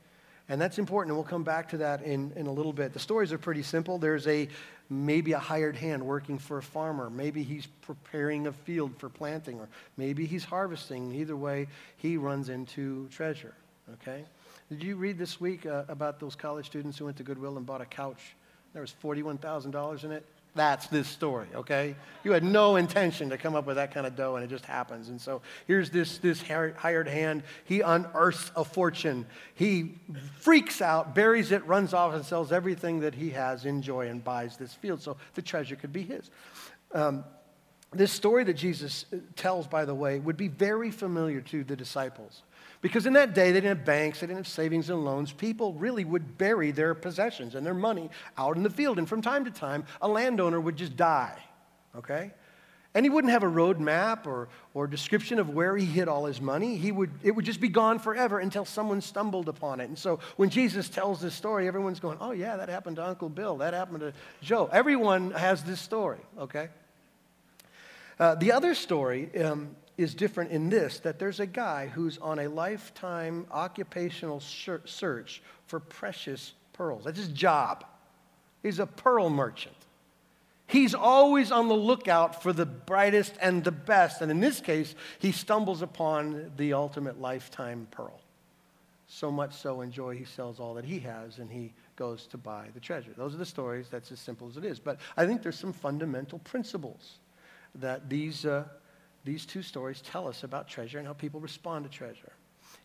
And 0.50 0.62
that's 0.62 0.80
important, 0.80 1.12
and 1.12 1.18
we'll 1.18 1.30
come 1.30 1.44
back 1.44 1.70
to 1.70 1.78
that 1.78 2.04
in, 2.04 2.32
in 2.38 2.48
a 2.48 2.52
little 2.52 2.72
bit. 2.72 2.94
The 2.94 3.00
stories 3.00 3.34
are 3.34 3.38
pretty 3.38 3.64
simple. 3.64 3.98
There's 3.98 4.28
a 4.28 4.48
maybe 4.90 5.34
a 5.34 5.40
hired 5.40 5.76
hand 5.76 6.02
working 6.02 6.38
for 6.38 6.58
a 6.58 6.64
farmer. 6.64 7.10
Maybe 7.10 7.44
he's 7.44 7.68
preparing 7.82 8.48
a 8.48 8.54
field 8.54 8.96
for 8.98 9.10
planting, 9.10 9.60
or 9.60 9.68
maybe 9.98 10.26
he's 10.26 10.46
harvesting. 10.46 11.14
Either 11.14 11.36
way, 11.36 11.68
he 11.98 12.16
runs 12.16 12.48
into 12.48 13.10
treasure, 13.10 13.54
okay? 13.96 14.24
Did 14.70 14.84
you 14.84 14.96
read 14.96 15.18
this 15.18 15.42
week 15.42 15.66
uh, 15.66 15.84
about 15.90 16.20
those 16.20 16.36
college 16.36 16.66
students 16.66 16.98
who 16.98 17.06
went 17.06 17.18
to 17.18 17.24
Goodwill 17.24 17.58
and 17.58 17.66
bought 17.66 17.82
a 17.82 17.86
couch? 17.86 18.36
There 18.74 18.82
was 18.82 18.94
$41,000 19.04 20.04
in 20.06 20.12
it. 20.12 20.26
That's 20.58 20.88
this 20.88 21.08
story, 21.08 21.48
okay? 21.54 21.96
You 22.24 22.32
had 22.32 22.44
no 22.44 22.76
intention 22.76 23.30
to 23.30 23.38
come 23.38 23.56
up 23.56 23.68
with 23.68 23.76
that 23.76 23.94
kind 23.94 24.08
of 24.08 24.16
dough, 24.16 24.36
and 24.36 24.44
it 24.44 24.50
just 24.50 24.66
happens. 24.66 25.08
And 25.08 25.22
so 25.22 25.42
here's 25.68 25.92
this, 25.92 26.18
this 26.18 26.42
hired 26.42 27.08
hand. 27.08 27.44
He 27.64 27.82
unearths 27.82 28.52
a 28.56 28.66
fortune. 28.66 29.28
He 29.54 30.00
freaks 30.40 30.82
out, 30.82 31.14
buries 31.14 31.52
it, 31.52 31.66
runs 31.66 31.94
off, 31.94 32.16
and 32.16 32.26
sells 32.26 32.52
everything 32.52 33.02
that 33.02 33.14
he 33.14 33.30
has 33.30 33.66
in 33.66 33.84
joy 33.84 34.10
and 34.10 34.24
buys 34.24 34.58
this 34.58 34.74
field. 34.74 35.02
So 35.02 35.18
the 35.36 35.44
treasure 35.44 35.76
could 35.76 35.94
be 35.94 36.02
his. 36.02 36.30
Um, 36.92 37.24
this 37.94 38.12
story 38.12 38.44
that 38.44 38.56
Jesus 38.56 39.06
tells, 39.36 39.68
by 39.68 39.86
the 39.86 39.96
way, 39.96 40.20
would 40.20 40.38
be 40.38 40.48
very 40.48 40.92
familiar 40.92 41.40
to 41.42 41.64
the 41.64 41.76
disciples. 41.76 42.42
Because 42.82 43.06
in 43.06 43.14
that 43.14 43.34
day, 43.34 43.52
they 43.52 43.60
didn't 43.60 43.78
have 43.78 43.86
banks, 43.86 44.20
they 44.20 44.28
didn't 44.28 44.40
have 44.40 44.48
savings 44.48 44.90
and 44.90 45.04
loans. 45.04 45.32
People 45.32 45.74
really 45.74 46.06
would 46.06 46.38
bury 46.38 46.72
their 46.72 46.94
possessions 46.94 47.56
and 47.56 47.66
their 47.66 47.74
money 47.74 48.10
out 48.38 48.56
in 48.56 48.64
the 48.64 48.70
field. 48.70 49.00
And 49.00 49.10
from 49.10 49.22
time 49.22 49.46
to 49.46 49.52
time, 49.52 49.86
a 50.02 50.08
landowner 50.08 50.62
would 50.62 50.76
just 50.76 50.96
die, 50.96 51.38
okay? 51.96 52.32
And 52.94 53.06
he 53.06 53.10
wouldn't 53.10 53.32
have 53.32 53.44
a 53.44 53.48
road 53.48 53.80
map 53.80 54.26
or, 54.26 54.48
or 54.74 54.88
description 54.88 55.40
of 55.40 55.50
where 55.50 55.76
he 55.76 55.86
hid 55.86 56.08
all 56.08 56.26
his 56.26 56.40
money. 56.40 56.78
He 56.78 56.92
would, 56.92 57.12
it 57.22 57.32
would 57.32 57.46
just 57.46 57.60
be 57.60 57.68
gone 57.68 58.00
forever 58.00 58.40
until 58.40 58.66
someone 58.66 59.02
stumbled 59.02 59.50
upon 59.50 59.80
it. 59.80 59.86
And 59.86 59.98
so 59.98 60.20
when 60.36 60.50
Jesus 60.50 60.90
tells 60.90 61.22
this 61.22 61.36
story, 61.36 61.68
everyone's 61.68 62.00
going, 62.00 62.18
oh, 62.22 62.32
yeah, 62.32 62.58
that 62.58 62.70
happened 62.70 62.96
to 62.96 63.06
Uncle 63.06 63.30
Bill. 63.30 63.58
That 63.58 63.74
happened 63.74 64.00
to 64.00 64.14
Joe. 64.42 64.70
Everyone 64.72 65.32
has 65.32 65.64
this 65.64 65.80
story, 65.80 66.20
okay? 66.40 66.70
Uh, 68.20 68.36
the 68.36 68.52
other 68.52 68.74
story 68.74 69.30
um, 69.44 69.76
is 69.98 70.14
different 70.14 70.52
in 70.52 70.70
this 70.70 71.00
that 71.00 71.20
there's 71.20 71.40
a 71.40 71.46
guy 71.46 71.88
who's 71.88 72.18
on 72.20 72.40
a 72.40 72.48
lifetime 72.48 73.46
occupational 73.52 74.40
search 74.40 75.42
for 75.66 75.80
precious 75.80 76.54
pearls. 76.74 77.04
That's 77.04 77.18
his 77.18 77.30
job. 77.30 77.84
He's 78.62 78.80
a 78.80 78.86
pearl 78.86 79.30
merchant. 79.30 79.76
He's 80.68 80.94
always 80.94 81.52
on 81.52 81.70
the 81.70 81.76
lookout 81.76 82.44
for 82.44 82.52
the 82.52 82.66
brightest 82.66 83.34
and 83.42 83.64
the 83.64 83.72
best. 83.72 84.22
And 84.22 84.30
in 84.30 84.42
this 84.42 84.60
case, 84.60 84.94
he 85.20 85.32
stumbles 85.32 85.82
upon 85.82 86.52
the 86.58 86.74
ultimate 86.74 87.22
lifetime 87.22 87.88
pearl. 87.90 88.20
So 89.08 89.32
much 89.32 89.56
so 89.56 89.82
in 89.82 89.92
joy, 89.92 90.18
he 90.18 90.26
sells 90.26 90.60
all 90.60 90.74
that 90.74 90.84
he 90.84 91.00
has 91.00 91.38
and 91.40 91.50
he 91.50 91.74
goes 91.96 92.28
to 92.28 92.38
buy 92.38 92.68
the 92.74 92.82
treasure. 92.82 93.12
Those 93.16 93.34
are 93.34 93.38
the 93.38 93.46
stories. 93.46 93.88
That's 93.90 94.12
as 94.12 94.20
simple 94.20 94.50
as 94.50 94.58
it 94.58 94.66
is. 94.66 94.78
But 94.78 95.00
I 95.16 95.26
think 95.26 95.42
there's 95.42 95.58
some 95.58 95.74
fundamental 95.74 96.40
principles 96.40 97.20
that 97.76 98.10
these. 98.10 98.46
Uh, 98.46 98.66
these 99.28 99.46
two 99.46 99.62
stories 99.62 100.02
tell 100.02 100.26
us 100.26 100.46
about 100.46 100.70
treasure 100.70 101.00
and 101.00 101.06
how 101.06 101.12
people 101.12 101.42
respond 101.42 101.84
to 101.84 101.92
treasure. 101.92 102.32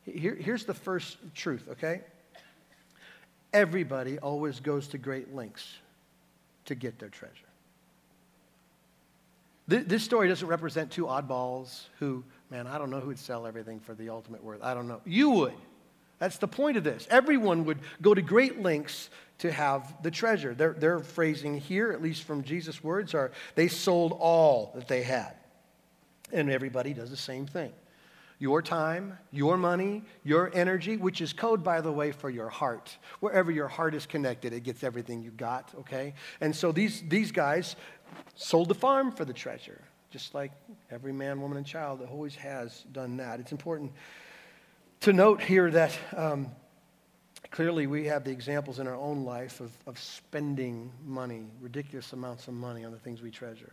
Here, 0.05 0.35
here's 0.35 0.65
the 0.65 0.75
first 0.75 1.17
truth, 1.37 1.69
okay? 1.71 2.01
Everybody 3.53 4.19
always 4.19 4.59
goes 4.59 4.89
to 4.89 4.99
great 4.99 5.33
lengths 5.33 5.77
to 6.65 6.75
get 6.75 6.99
their 6.99 7.11
treasure. 7.11 7.33
This 9.69 10.03
story 10.03 10.27
doesn't 10.27 10.47
represent 10.47 10.91
two 10.91 11.05
oddballs 11.05 11.85
who, 12.01 12.25
man, 12.51 12.67
I 12.67 12.77
don't 12.77 12.91
know 12.91 12.99
who 12.99 13.07
would 13.07 13.21
sell 13.21 13.47
everything 13.47 13.79
for 13.79 13.95
the 13.95 14.09
ultimate 14.09 14.43
worth. 14.43 14.65
I 14.65 14.75
don't 14.75 14.89
know. 14.89 15.01
You 15.07 15.31
would. 15.31 15.55
That's 16.19 16.39
the 16.39 16.49
point 16.49 16.77
of 16.77 16.83
this. 16.83 17.07
Everyone 17.09 17.65
would 17.67 17.79
go 18.03 18.13
to 18.15 18.21
great 18.21 18.61
lengths 18.61 19.11
to 19.39 19.53
have 19.53 20.03
the 20.03 20.11
treasure. 20.11 20.55
Their, 20.55 20.73
their 20.73 20.99
phrasing 20.99 21.59
here, 21.59 21.93
at 21.93 22.03
least 22.03 22.25
from 22.25 22.43
Jesus' 22.43 22.83
words, 22.83 23.15
are 23.15 23.31
they 23.55 23.69
sold 23.69 24.17
all 24.19 24.73
that 24.75 24.89
they 24.89 25.05
had 25.05 25.37
and 26.33 26.51
everybody 26.51 26.95
does 26.95 27.11
the 27.11 27.17
same 27.17 27.47
thing. 27.47 27.73
your 28.43 28.61
time, 28.61 29.17
your 29.31 29.57
money, 29.57 30.03
your 30.25 30.51
energy, 30.53 30.97
which 30.97 31.21
is 31.21 31.33
code, 31.33 31.62
by 31.62 31.81
the 31.81 31.93
way, 31.93 32.11
for 32.11 32.29
your 32.29 32.49
heart. 32.49 32.99
Wherever 33.21 33.53
your 33.53 33.69
heart 33.69 33.95
is 33.95 34.05
connected, 34.05 34.53
it 34.53 34.65
gets 34.65 34.83
everything 34.83 35.23
you 35.23 35.31
got, 35.31 35.73
okay? 35.79 36.15
And 36.41 36.55
so 36.55 36.73
these, 36.73 37.05
these 37.09 37.31
guys 37.31 37.77
sold 38.35 38.67
the 38.67 38.75
farm 38.75 39.12
for 39.12 39.25
the 39.25 39.33
treasure, 39.33 39.81
just 40.11 40.35
like 40.35 40.51
every 40.91 41.12
man, 41.12 41.41
woman, 41.41 41.57
and 41.57 41.65
child 41.65 42.01
that 42.01 42.09
always 42.09 42.35
has 42.35 42.85
done 42.91 43.17
that. 43.19 43.39
It's 43.39 43.53
important 43.53 43.93
to 45.03 45.12
note 45.12 45.41
here 45.41 45.71
that 45.71 45.97
um, 46.17 46.51
clearly 47.53 47.87
we 47.87 48.07
have 48.07 48.25
the 48.25 48.33
examples 48.33 48.81
in 48.81 48.89
our 48.89 48.97
own 48.97 49.25
life 49.25 49.61
of, 49.61 49.71
of 49.87 50.01
spending 50.01 50.91
money, 51.07 51.45
ridiculous 51.61 52.12
amounts 52.12 52.49
of 52.49 52.55
money 52.55 52.85
on 52.85 52.91
the 52.91 52.99
things 52.99 53.23
we 53.23 53.31
treasure. 53.31 53.73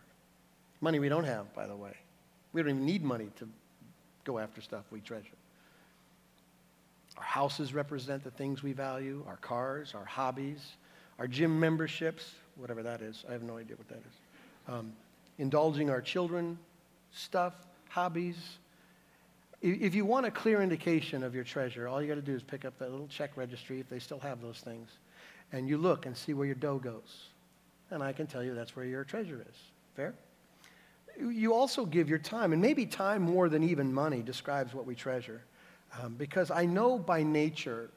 Money 0.80 1.00
we 1.00 1.08
don't 1.08 1.24
have, 1.24 1.52
by 1.54 1.66
the 1.66 1.76
way. 1.76 1.96
We 2.52 2.62
don't 2.62 2.70
even 2.70 2.86
need 2.86 3.04
money 3.04 3.28
to 3.36 3.48
go 4.24 4.38
after 4.38 4.60
stuff 4.60 4.84
we 4.90 5.00
treasure. 5.00 5.26
Our 7.16 7.24
houses 7.24 7.74
represent 7.74 8.24
the 8.24 8.30
things 8.30 8.62
we 8.62 8.72
value, 8.72 9.24
our 9.26 9.36
cars, 9.36 9.94
our 9.94 10.04
hobbies, 10.04 10.60
our 11.18 11.26
gym 11.26 11.58
memberships, 11.60 12.32
whatever 12.56 12.82
that 12.82 13.02
is. 13.02 13.24
I 13.28 13.32
have 13.32 13.42
no 13.42 13.56
idea 13.56 13.76
what 13.76 13.88
that 13.88 13.98
is. 13.98 14.14
Um, 14.68 14.92
indulging 15.38 15.90
our 15.90 16.00
children, 16.00 16.58
stuff, 17.12 17.54
hobbies. 17.88 18.36
If 19.60 19.94
you 19.94 20.06
want 20.06 20.26
a 20.26 20.30
clear 20.30 20.62
indication 20.62 21.22
of 21.22 21.34
your 21.34 21.44
treasure, 21.44 21.86
all 21.88 22.00
you 22.00 22.08
got 22.08 22.14
to 22.14 22.22
do 22.22 22.34
is 22.34 22.42
pick 22.42 22.64
up 22.64 22.78
that 22.78 22.90
little 22.90 23.08
check 23.08 23.36
registry 23.36 23.80
if 23.80 23.88
they 23.88 23.98
still 23.98 24.20
have 24.20 24.40
those 24.40 24.58
things, 24.60 24.88
and 25.52 25.68
you 25.68 25.76
look 25.76 26.06
and 26.06 26.16
see 26.16 26.32
where 26.32 26.46
your 26.46 26.54
dough 26.54 26.78
goes. 26.78 27.26
And 27.90 28.02
I 28.02 28.12
can 28.12 28.26
tell 28.26 28.42
you 28.42 28.54
that's 28.54 28.74
where 28.74 28.86
your 28.86 29.04
treasure 29.04 29.44
is. 29.46 29.56
Fair? 29.96 30.14
You 31.28 31.54
also 31.54 31.84
give 31.84 32.08
your 32.08 32.18
time, 32.18 32.52
and 32.52 32.62
maybe 32.62 32.86
time 32.86 33.22
more 33.22 33.48
than 33.48 33.62
even 33.62 33.92
money 33.92 34.22
describes 34.22 34.72
what 34.74 34.86
we 34.86 34.94
treasure. 34.94 35.42
Um, 36.00 36.14
because 36.14 36.50
I 36.50 36.66
know 36.66 36.98
by 36.98 37.22
nature 37.22 37.90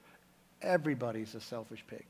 everybody's 0.62 1.36
a 1.36 1.40
selfish 1.40 1.84
pig. 1.88 2.06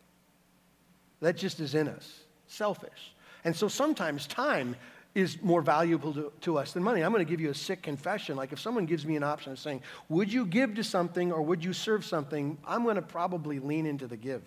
That 1.19 1.37
just 1.37 1.59
is 1.59 1.75
in 1.75 1.87
us, 1.87 2.21
selfish. 2.47 3.13
And 3.43 3.55
so 3.55 3.67
sometimes 3.67 4.27
time 4.27 4.75
is 5.15 5.41
more 5.41 5.61
valuable 5.61 6.13
to, 6.13 6.31
to 6.41 6.57
us 6.57 6.73
than 6.73 6.83
money. 6.83 7.01
I'm 7.01 7.11
going 7.11 7.25
to 7.25 7.29
give 7.29 7.41
you 7.41 7.51
a 7.51 7.55
sick 7.55 7.81
confession. 7.83 8.35
Like 8.35 8.51
if 8.51 8.59
someone 8.59 8.85
gives 8.85 9.05
me 9.05 9.15
an 9.15 9.23
option 9.23 9.51
of 9.51 9.59
saying, 9.59 9.81
would 10.09 10.31
you 10.31 10.45
give 10.45 10.75
to 10.75 10.83
something 10.83 11.31
or 11.31 11.41
would 11.41 11.63
you 11.63 11.73
serve 11.73 12.03
something? 12.03 12.57
I'm 12.65 12.83
going 12.83 12.95
to 12.95 13.01
probably 13.01 13.59
lean 13.59 13.85
into 13.85 14.07
the 14.07 14.17
give 14.17 14.41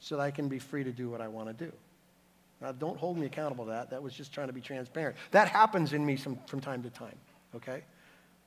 so 0.00 0.16
that 0.16 0.22
I 0.22 0.30
can 0.30 0.48
be 0.48 0.58
free 0.58 0.82
to 0.84 0.92
do 0.92 1.08
what 1.08 1.20
I 1.20 1.28
want 1.28 1.56
to 1.56 1.64
do. 1.66 1.72
Now, 2.62 2.70
don't 2.70 2.96
hold 2.96 3.18
me 3.18 3.26
accountable 3.26 3.64
to 3.64 3.72
that. 3.72 3.90
That 3.90 4.00
was 4.00 4.14
just 4.14 4.32
trying 4.32 4.46
to 4.46 4.52
be 4.52 4.60
transparent. 4.60 5.16
That 5.32 5.48
happens 5.48 5.92
in 5.92 6.06
me 6.06 6.16
some, 6.16 6.38
from 6.46 6.60
time 6.60 6.80
to 6.84 6.90
time, 6.90 7.16
okay? 7.56 7.82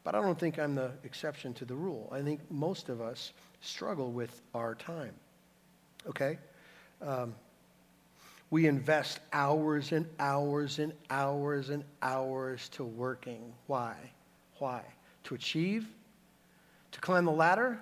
But 0.05 0.15
I 0.15 0.21
don't 0.21 0.39
think 0.39 0.57
I'm 0.57 0.73
the 0.73 0.91
exception 1.03 1.53
to 1.55 1.65
the 1.65 1.75
rule. 1.75 2.09
I 2.13 2.21
think 2.21 2.39
most 2.49 2.87
of 2.87 3.01
us 3.01 3.33
struggle 3.59 4.13
with 4.13 4.41
our 4.53 4.73
time, 4.73 5.13
okay? 6.07 6.39
Um, 7.01 7.35
we 8.51 8.67
invest 8.67 9.19
hours 9.33 9.91
and 9.91 10.05
hours 10.17 10.79
and 10.79 10.93
hours 11.09 11.69
and 11.69 11.83
hours 12.01 12.69
to 12.69 12.85
working. 12.85 13.53
Why? 13.67 13.95
Why? 14.59 14.81
To 15.25 15.35
achieve? 15.35 15.87
To 16.93 17.01
climb 17.01 17.25
the 17.25 17.31
ladder? 17.31 17.81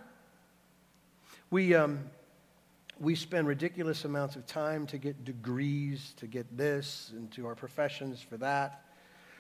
We, 1.51 1.75
um, 1.75 1.99
we 2.99 3.15
spend 3.15 3.47
ridiculous 3.47 4.05
amounts 4.05 4.35
of 4.35 4.45
time 4.45 4.85
to 4.87 4.97
get 4.97 5.25
degrees, 5.25 6.13
to 6.17 6.27
get 6.27 6.57
this, 6.57 7.11
and 7.15 7.31
to 7.31 7.47
our 7.47 7.55
professions 7.55 8.21
for 8.21 8.37
that. 8.37 8.85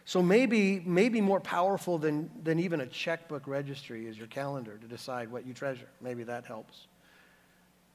So 0.05 0.21
maybe, 0.21 0.81
maybe 0.85 1.21
more 1.21 1.39
powerful 1.39 1.97
than, 1.97 2.29
than 2.43 2.59
even 2.59 2.81
a 2.81 2.87
checkbook 2.87 3.47
registry 3.47 4.05
is 4.05 4.17
your 4.17 4.27
calendar 4.27 4.77
to 4.77 4.87
decide 4.87 5.31
what 5.31 5.45
you 5.45 5.53
treasure. 5.53 5.87
Maybe 6.01 6.23
that 6.23 6.45
helps. 6.45 6.87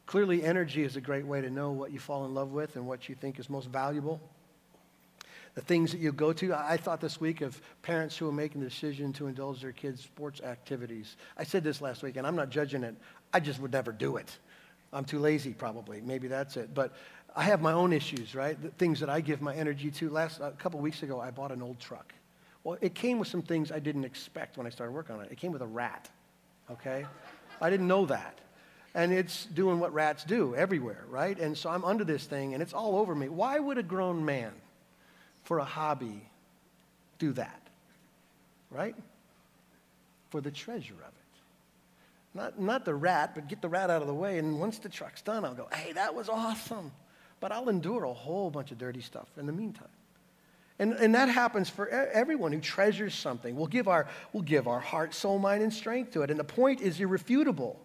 Clearly, 0.06 0.42
energy 0.42 0.84
is 0.84 0.96
a 0.96 1.02
great 1.02 1.26
way 1.26 1.42
to 1.42 1.50
know 1.50 1.70
what 1.70 1.92
you 1.92 1.98
fall 1.98 2.24
in 2.24 2.32
love 2.32 2.50
with 2.50 2.76
and 2.76 2.86
what 2.86 3.10
you 3.10 3.14
think 3.14 3.38
is 3.38 3.50
most 3.50 3.68
valuable. 3.68 4.22
The 5.54 5.60
things 5.60 5.92
that 5.92 5.98
you 5.98 6.12
go 6.12 6.32
to. 6.32 6.54
I 6.54 6.78
thought 6.78 7.00
this 7.00 7.20
week 7.20 7.42
of 7.42 7.60
parents 7.82 8.16
who 8.16 8.26
are 8.26 8.32
making 8.32 8.62
the 8.62 8.68
decision 8.68 9.12
to 9.14 9.26
indulge 9.26 9.60
their 9.60 9.72
kids' 9.72 10.02
sports 10.02 10.40
activities. 10.40 11.16
I 11.36 11.44
said 11.44 11.62
this 11.62 11.82
last 11.82 12.02
week, 12.02 12.16
and 12.16 12.26
I'm 12.26 12.36
not 12.36 12.48
judging 12.48 12.84
it. 12.84 12.94
I 13.34 13.40
just 13.40 13.60
would 13.60 13.72
never 13.72 13.92
do 13.92 14.16
it. 14.16 14.38
I'm 14.92 15.04
too 15.04 15.18
lazy, 15.18 15.52
probably. 15.52 16.00
Maybe 16.00 16.28
that's 16.28 16.57
it. 16.57 16.75
But 16.75 16.95
I 17.37 17.42
have 17.42 17.61
my 17.61 17.73
own 17.73 17.92
issues, 17.92 18.35
right? 18.35 18.61
The 18.61 18.71
things 18.71 19.00
that 19.00 19.11
I 19.11 19.21
give 19.21 19.42
my 19.42 19.54
energy 19.54 19.90
to. 19.92 20.11
Last 20.11 20.40
a 20.40 20.52
couple 20.52 20.80
weeks 20.80 21.02
ago, 21.02 21.21
I 21.21 21.30
bought 21.30 21.52
an 21.52 21.62
old 21.62 21.78
truck. 21.78 22.12
Well, 22.64 22.78
it 22.80 22.95
came 22.95 23.18
with 23.18 23.28
some 23.28 23.42
things 23.42 23.71
I 23.71 23.78
didn't 23.78 24.04
expect 24.04 24.57
when 24.57 24.66
I 24.66 24.71
started 24.71 24.92
working 24.92 25.16
on 25.16 25.23
it. 25.23 25.33
It 25.33 25.38
came 25.38 25.52
with 25.52 25.62
a 25.62 25.66
rat. 25.66 26.09
Okay, 26.71 27.07
I 27.62 27.71
didn't 27.71 27.88
know 27.88 28.04
that, 28.04 28.38
and 28.95 29.11
it's 29.11 29.47
doing 29.47 29.80
what 29.80 29.95
rats 29.95 30.23
do 30.23 30.54
everywhere, 30.54 31.02
right? 31.09 31.38
And 31.38 31.57
so 31.57 31.71
I'm 31.71 31.83
under 31.83 32.04
this 32.04 32.25
thing, 32.26 32.52
and 32.52 32.62
it's 32.62 32.75
all 32.75 32.97
over 32.97 33.14
me. 33.14 33.30
Why 33.30 33.59
would 33.59 33.78
a 33.78 33.83
grown 33.83 34.23
man, 34.23 34.52
for 35.45 35.61
a 35.61 35.64
hobby, 35.64 36.28
do 37.18 37.33
that? 37.33 37.62
Right? 38.71 38.95
For 40.28 40.42
the 40.42 40.50
treasure 40.50 40.92
of 40.92 41.09
it. 41.09 41.17
Not, 42.35 42.61
not 42.61 42.85
the 42.85 42.94
rat, 42.94 43.35
but 43.35 43.49
get 43.49 43.62
the 43.62 43.68
rat 43.68 43.90
out 43.90 44.02
of 44.02 44.08
the 44.08 44.14
way. 44.14 44.38
And 44.38 44.61
once 44.61 44.78
the 44.78 44.88
truck's 44.88 45.23
done, 45.23 45.44
I'll 45.44 45.54
go, 45.54 45.68
hey, 45.73 45.92
that 45.92 46.14
was 46.14 46.28
awesome. 46.28 46.92
But 47.40 47.52
I'll 47.52 47.68
endure 47.68 48.04
a 48.04 48.12
whole 48.12 48.50
bunch 48.50 48.70
of 48.70 48.78
dirty 48.78 49.00
stuff 49.00 49.28
in 49.37 49.47
the 49.47 49.52
meantime. 49.52 49.88
And, 50.80 50.92
and 50.94 51.14
that 51.14 51.28
happens 51.28 51.68
for 51.68 51.88
everyone 51.88 52.52
who 52.52 52.61
treasures 52.61 53.14
something. 53.14 53.56
We'll 53.56 53.66
give, 53.66 53.88
our, 53.88 54.06
we'll 54.32 54.44
give 54.44 54.68
our 54.68 54.78
heart, 54.78 55.12
soul, 55.12 55.38
mind, 55.38 55.62
and 55.62 55.73
strength 55.73 56.12
to 56.12 56.23
it. 56.23 56.30
And 56.30 56.38
the 56.38 56.44
point 56.44 56.80
is 56.80 57.00
irrefutable. 57.00 57.80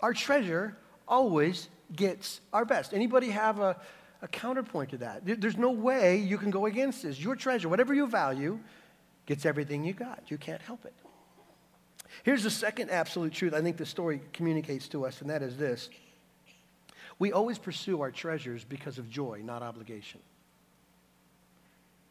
Our 0.00 0.12
treasure 0.12 0.76
always 1.06 1.68
gets 1.94 2.40
our 2.52 2.64
best. 2.64 2.92
Anybody 2.92 3.30
have 3.30 3.60
a, 3.60 3.76
a 4.20 4.28
counterpoint 4.28 4.90
to 4.90 4.96
that? 4.98 5.40
There's 5.40 5.56
no 5.56 5.70
way 5.70 6.18
you 6.18 6.38
can 6.38 6.50
go 6.50 6.66
against 6.66 7.04
this. 7.04 7.20
Your 7.20 7.36
treasure, 7.36 7.68
whatever 7.68 7.94
you 7.94 8.08
value, 8.08 8.58
gets 9.26 9.46
everything 9.46 9.84
you 9.84 9.92
got. 9.92 10.24
You 10.26 10.38
can't 10.38 10.62
help 10.62 10.84
it. 10.84 10.94
Here's 12.22 12.42
the 12.42 12.50
second 12.50 12.90
absolute 12.90 13.32
truth 13.32 13.54
I 13.54 13.60
think 13.60 13.76
the 13.76 13.86
story 13.86 14.20
communicates 14.32 14.88
to 14.88 15.06
us, 15.06 15.20
and 15.20 15.30
that 15.30 15.42
is 15.42 15.56
this 15.56 15.88
we 17.18 17.32
always 17.32 17.58
pursue 17.58 18.00
our 18.00 18.10
treasures 18.10 18.64
because 18.64 18.98
of 18.98 19.10
joy, 19.10 19.40
not 19.42 19.62
obligation. 19.62 20.20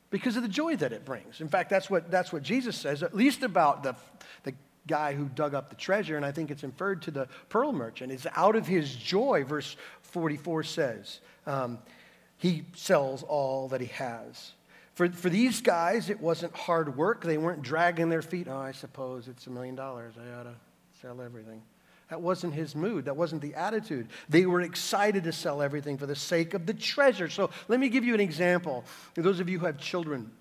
Because 0.09 0.35
of 0.37 0.43
the 0.43 0.49
joy 0.49 0.75
that 0.77 0.93
it 0.93 1.05
brings. 1.05 1.41
In 1.41 1.47
fact, 1.47 1.69
that's 1.69 1.89
what, 1.89 2.09
that's 2.11 2.31
what 2.31 2.43
Jesus 2.43 2.75
says, 2.77 3.03
at 3.03 3.15
least 3.15 3.43
about 3.43 3.83
the, 3.83 3.95
the 4.43 4.53
guy 4.85 5.13
who 5.13 5.25
dug 5.25 5.53
up 5.53 5.69
the 5.69 5.75
treasure, 5.75 6.15
and 6.15 6.25
I 6.25 6.31
think 6.31 6.49
it's 6.49 6.63
inferred 6.63 7.01
to 7.03 7.11
the 7.11 7.27
pearl 7.49 7.71
merchant. 7.73 8.11
It's 8.11 8.27
out 8.35 8.55
of 8.55 8.67
his 8.67 8.93
joy, 8.95 9.43
verse 9.45 9.75
44 10.01 10.63
says. 10.63 11.19
Um, 11.45 11.79
he 12.37 12.65
sells 12.75 13.23
all 13.23 13.69
that 13.69 13.81
he 13.81 13.87
has. 13.87 14.53
For, 14.97 15.07
for 15.09 15.29
these 15.29 15.61
guys, 15.61 16.09
it 16.09 16.19
wasn't 16.19 16.55
hard 16.55 16.97
work. 16.97 17.23
They 17.23 17.37
weren't 17.37 17.61
dragging 17.61 18.09
their 18.09 18.23
feet. 18.23 18.47
Oh, 18.49 18.57
I 18.57 18.71
suppose 18.71 19.27
it's 19.27 19.45
a 19.45 19.51
million 19.51 19.75
dollars. 19.75 20.15
I 20.17 20.39
ought 20.39 20.45
to 20.45 20.55
sell 21.03 21.21
everything. 21.21 21.61
That 22.09 22.19
wasn't 22.19 22.55
his 22.55 22.75
mood. 22.75 23.05
That 23.05 23.15
wasn't 23.15 23.43
the 23.43 23.53
attitude. 23.53 24.07
They 24.27 24.47
were 24.47 24.61
excited 24.61 25.25
to 25.25 25.31
sell 25.31 25.61
everything 25.61 25.99
for 25.99 26.07
the 26.07 26.15
sake 26.15 26.55
of 26.55 26.65
the 26.65 26.73
treasure. 26.73 27.29
So 27.29 27.51
let 27.67 27.79
me 27.79 27.89
give 27.89 28.05
you 28.05 28.15
an 28.15 28.19
example. 28.19 28.85
For 29.13 29.21
those 29.21 29.39
of 29.39 29.47
you 29.47 29.59
who 29.59 29.67
have 29.67 29.77
children, 29.77 30.31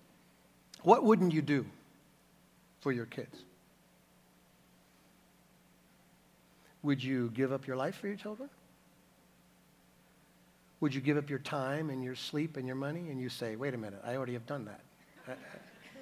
what 0.83 1.05
wouldn't 1.05 1.35
you 1.35 1.43
do 1.43 1.67
for 2.81 2.93
your 2.93 3.05
kids? 3.05 3.37
Would 6.83 7.05
you 7.05 7.31
give 7.35 7.53
up 7.53 7.67
your 7.67 7.77
life 7.77 7.97
for 7.97 8.07
your 8.07 8.17
children? 8.17 8.49
Would 10.87 10.95
you 10.95 11.01
give 11.01 11.17
up 11.17 11.29
your 11.29 11.41
time 11.41 11.91
and 11.91 12.05
your 12.05 12.15
sleep 12.15 12.57
and 12.57 12.65
your 12.65 12.77
money? 12.77 13.11
And 13.11 13.21
you 13.21 13.29
say, 13.29 13.57
wait 13.57 13.75
a 13.75 13.77
minute, 13.77 14.01
I 14.05 14.15
already 14.15 14.35
have 14.35 14.47
done 14.47 14.67
that. 14.67 14.81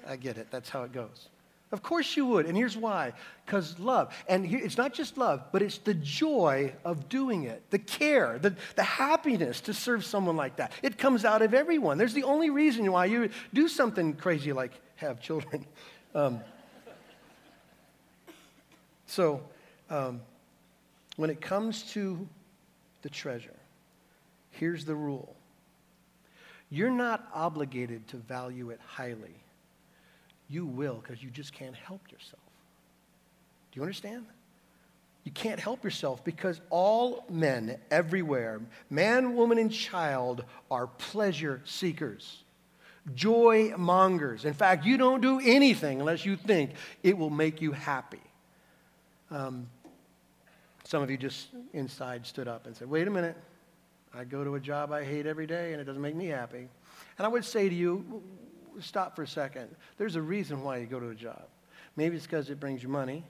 I, 0.05 0.13
I 0.13 0.15
get 0.15 0.37
it. 0.37 0.49
That's 0.51 0.69
how 0.69 0.83
it 0.83 0.91
goes. 0.91 1.29
Of 1.71 1.81
course 1.81 2.15
you 2.15 2.27
would. 2.27 2.45
And 2.45 2.55
here's 2.55 2.77
why 2.77 3.13
because 3.47 3.79
love. 3.79 4.13
And 4.29 4.45
it's 4.45 4.77
not 4.77 4.93
just 4.93 5.17
love, 5.17 5.43
but 5.51 5.63
it's 5.63 5.79
the 5.79 5.95
joy 5.95 6.71
of 6.85 7.09
doing 7.09 7.45
it, 7.45 7.63
the 7.71 7.79
care, 7.79 8.37
the, 8.37 8.55
the 8.75 8.83
happiness 8.83 9.59
to 9.61 9.73
serve 9.73 10.05
someone 10.05 10.35
like 10.35 10.57
that. 10.57 10.71
It 10.83 10.99
comes 10.99 11.25
out 11.25 11.41
of 11.41 11.55
everyone. 11.55 11.97
There's 11.97 12.13
the 12.13 12.21
only 12.21 12.51
reason 12.51 12.91
why 12.91 13.05
you 13.05 13.31
do 13.55 13.67
something 13.67 14.13
crazy 14.13 14.53
like 14.53 14.79
have 14.97 15.19
children. 15.19 15.65
Um, 16.13 16.41
so, 19.07 19.41
um, 19.89 20.21
when 21.17 21.29
it 21.31 21.41
comes 21.41 21.83
to 21.91 22.25
the 23.01 23.09
treasure, 23.09 23.51
Here's 24.59 24.85
the 24.85 24.95
rule 24.95 25.35
you're 26.69 26.89
not 26.89 27.27
obligated 27.33 28.07
to 28.09 28.17
value 28.17 28.71
it 28.71 28.79
highly. 28.85 29.35
You 30.49 30.65
will 30.65 30.95
because 30.95 31.23
you 31.23 31.29
just 31.29 31.53
can't 31.53 31.75
help 31.75 32.01
yourself. 32.11 32.41
Do 33.71 33.79
you 33.79 33.83
understand? 33.83 34.25
You 35.23 35.31
can't 35.31 35.59
help 35.59 35.83
yourself 35.83 36.23
because 36.23 36.59
all 36.69 37.25
men 37.29 37.79
everywhere, 37.89 38.61
man, 38.89 39.35
woman, 39.35 39.57
and 39.57 39.71
child, 39.71 40.43
are 40.69 40.87
pleasure 40.87 41.61
seekers, 41.65 42.43
joy 43.15 43.73
mongers. 43.77 44.45
In 44.45 44.53
fact, 44.53 44.85
you 44.85 44.97
don't 44.97 45.21
do 45.21 45.39
anything 45.39 45.99
unless 45.99 46.25
you 46.25 46.35
think 46.35 46.71
it 47.03 47.17
will 47.17 47.31
make 47.31 47.61
you 47.61 47.71
happy. 47.71 48.21
Um, 49.31 49.67
some 50.83 51.01
of 51.01 51.09
you 51.09 51.17
just 51.17 51.47
inside 51.73 52.25
stood 52.25 52.47
up 52.47 52.67
and 52.67 52.75
said, 52.75 52.89
wait 52.89 53.07
a 53.07 53.11
minute. 53.11 53.35
I 54.17 54.23
go 54.23 54.43
to 54.43 54.55
a 54.55 54.59
job 54.59 54.91
I 54.91 55.03
hate 55.03 55.25
every 55.25 55.47
day 55.47 55.73
and 55.73 55.81
it 55.81 55.85
doesn't 55.85 56.01
make 56.01 56.15
me 56.15 56.27
happy. 56.27 56.67
And 57.17 57.25
I 57.25 57.27
would 57.27 57.45
say 57.45 57.67
to 57.67 57.75
you, 57.75 58.23
stop 58.79 59.15
for 59.15 59.23
a 59.23 59.27
second. 59.27 59.75
There's 59.97 60.15
a 60.15 60.21
reason 60.21 60.63
why 60.63 60.77
you 60.77 60.85
go 60.85 60.99
to 60.99 61.09
a 61.09 61.15
job. 61.15 61.43
Maybe 61.95 62.15
it's 62.15 62.25
because 62.25 62.49
it 62.49 62.59
brings 62.59 62.83
you 62.83 62.89
money, 62.89 63.23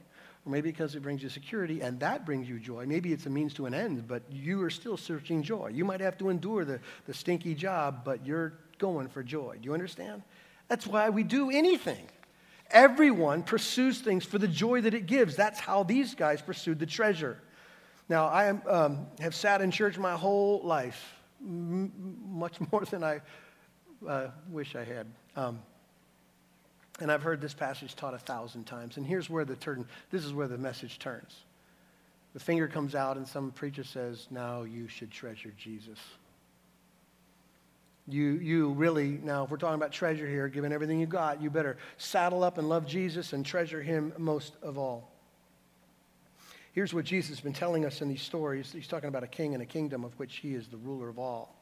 or 0.45 0.51
maybe 0.51 0.71
because 0.71 0.95
it 0.95 1.03
brings 1.03 1.21
you 1.21 1.29
security, 1.29 1.81
and 1.81 1.99
that 1.99 2.25
brings 2.25 2.49
you 2.49 2.59
joy. 2.59 2.85
Maybe 2.85 3.13
it's 3.13 3.25
a 3.25 3.29
means 3.29 3.53
to 3.55 3.67
an 3.67 3.73
end, 3.73 4.07
but 4.07 4.23
you 4.31 4.61
are 4.63 4.71
still 4.71 4.97
searching 4.97 5.43
joy. 5.43 5.69
You 5.73 5.85
might 5.85 6.01
have 6.01 6.17
to 6.17 6.29
endure 6.29 6.65
the, 6.65 6.79
the 7.05 7.13
stinky 7.13 7.53
job, 7.53 8.03
but 8.03 8.25
you're 8.25 8.53
going 8.79 9.07
for 9.07 9.23
joy. 9.23 9.57
Do 9.61 9.67
you 9.67 9.73
understand? 9.73 10.23
That's 10.67 10.87
why 10.87 11.09
we 11.09 11.23
do 11.23 11.51
anything. 11.51 12.09
Everyone 12.71 13.43
pursues 13.43 13.99
things 13.99 14.25
for 14.25 14.39
the 14.39 14.47
joy 14.47 14.81
that 14.81 14.95
it 14.95 15.05
gives. 15.05 15.35
That's 15.35 15.59
how 15.59 15.83
these 15.83 16.15
guys 16.15 16.41
pursued 16.41 16.79
the 16.79 16.87
treasure. 16.87 17.37
Now, 18.07 18.27
I 18.27 18.45
am, 18.45 18.61
um, 18.67 19.07
have 19.19 19.33
sat 19.33 19.61
in 19.61 19.71
church 19.71 19.97
my 19.97 20.13
whole 20.13 20.61
life, 20.63 21.15
m- 21.41 21.91
much 22.27 22.59
more 22.71 22.85
than 22.85 23.03
I 23.03 23.21
uh, 24.07 24.27
wish 24.49 24.75
I 24.75 24.83
had. 24.83 25.07
Um, 25.35 25.59
and 26.99 27.11
I've 27.11 27.23
heard 27.23 27.41
this 27.41 27.53
passage 27.53 27.95
taught 27.95 28.13
a 28.13 28.19
thousand 28.19 28.65
times. 28.65 28.97
And 28.97 29.05
here's 29.05 29.29
where 29.29 29.43
the 29.43 29.55
turn, 29.55 29.85
this 30.11 30.23
is 30.23 30.33
where 30.33 30.47
the 30.47 30.57
message 30.57 30.99
turns. 30.99 31.35
The 32.33 32.39
finger 32.39 32.67
comes 32.67 32.95
out, 32.95 33.17
and 33.17 33.27
some 33.27 33.51
preacher 33.51 33.83
says, 33.83 34.27
Now 34.29 34.63
you 34.63 34.87
should 34.87 35.11
treasure 35.11 35.53
Jesus. 35.57 35.99
You, 38.07 38.33
you 38.33 38.69
really, 38.73 39.19
now, 39.23 39.45
if 39.45 39.49
we're 39.49 39.57
talking 39.57 39.75
about 39.75 39.91
treasure 39.91 40.27
here, 40.27 40.47
given 40.47 40.71
everything 40.71 40.99
you 40.99 41.07
got, 41.07 41.41
you 41.41 41.49
better 41.49 41.77
saddle 41.97 42.43
up 42.43 42.57
and 42.59 42.69
love 42.69 42.85
Jesus 42.85 43.33
and 43.33 43.43
treasure 43.43 43.81
him 43.81 44.13
most 44.17 44.53
of 44.61 44.77
all. 44.77 45.14
Here's 46.75 46.93
what 46.93 47.05
Jesus 47.05 47.29
has 47.29 47.39
been 47.39 47.53
telling 47.53 47.85
us 47.85 48.01
in 48.01 48.09
these 48.09 48.21
stories. 48.21 48.69
He's 48.73 48.85
talking 48.85 49.07
about 49.07 49.23
a 49.23 49.27
king 49.27 49.53
and 49.53 49.63
a 49.63 49.65
kingdom 49.65 50.03
of 50.03 50.11
which 50.19 50.35
he 50.35 50.53
is 50.55 50.67
the 50.67 50.75
ruler 50.75 51.07
of 51.07 51.17
all. 51.17 51.55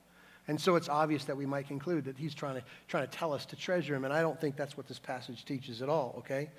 And 0.48 0.60
so 0.60 0.76
it's 0.76 0.90
obvious 0.90 1.26
that 1.26 1.38
we 1.38 1.46
might 1.46 1.68
conclude 1.68 2.06
that 2.06 2.18
he's 2.18 2.34
trying 2.34 2.56
to, 2.56 2.64
trying 2.88 3.08
to 3.08 3.16
tell 3.16 3.32
us 3.32 3.46
to 3.46 3.56
treasure 3.56 3.94
him. 3.94 4.06
And 4.06 4.14
I 4.14 4.22
don't 4.22 4.42
think 4.42 4.56
that's 4.56 4.76
what 4.76 4.88
this 4.88 4.98
passage 4.98 5.46
teaches 5.46 5.84
at 5.84 5.88
all, 5.88 6.16
okay? 6.18 6.50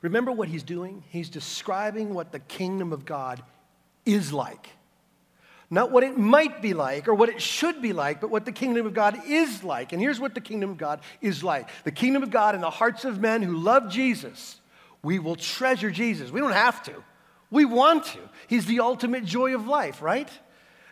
Remember 0.00 0.32
what 0.32 0.48
he's 0.48 0.62
doing? 0.62 1.04
He's 1.10 1.28
describing 1.28 2.14
what 2.14 2.32
the 2.32 2.38
kingdom 2.38 2.94
of 2.94 3.04
God 3.04 3.42
is 4.06 4.32
like. 4.32 4.70
Not 5.68 5.90
what 5.90 6.04
it 6.04 6.16
might 6.16 6.62
be 6.62 6.72
like 6.72 7.08
or 7.08 7.14
what 7.14 7.28
it 7.28 7.42
should 7.42 7.82
be 7.82 7.92
like, 7.92 8.22
but 8.22 8.30
what 8.30 8.46
the 8.46 8.52
kingdom 8.52 8.86
of 8.86 8.94
God 8.94 9.20
is 9.26 9.62
like. 9.62 9.92
And 9.92 10.00
here's 10.00 10.18
what 10.18 10.34
the 10.34 10.40
kingdom 10.40 10.70
of 10.70 10.78
God 10.78 11.00
is 11.20 11.44
like 11.44 11.68
the 11.84 11.92
kingdom 11.92 12.22
of 12.22 12.30
God 12.30 12.54
in 12.54 12.62
the 12.62 12.70
hearts 12.70 13.04
of 13.04 13.20
men 13.20 13.42
who 13.42 13.54
love 13.54 13.90
Jesus. 13.90 14.61
We 15.02 15.18
will 15.18 15.36
treasure 15.36 15.90
Jesus. 15.90 16.30
We 16.30 16.40
don't 16.40 16.52
have 16.52 16.82
to, 16.84 16.94
we 17.50 17.64
want 17.64 18.06
to. 18.06 18.18
He's 18.46 18.66
the 18.66 18.80
ultimate 18.80 19.24
joy 19.24 19.54
of 19.54 19.66
life, 19.66 20.00
right? 20.00 20.30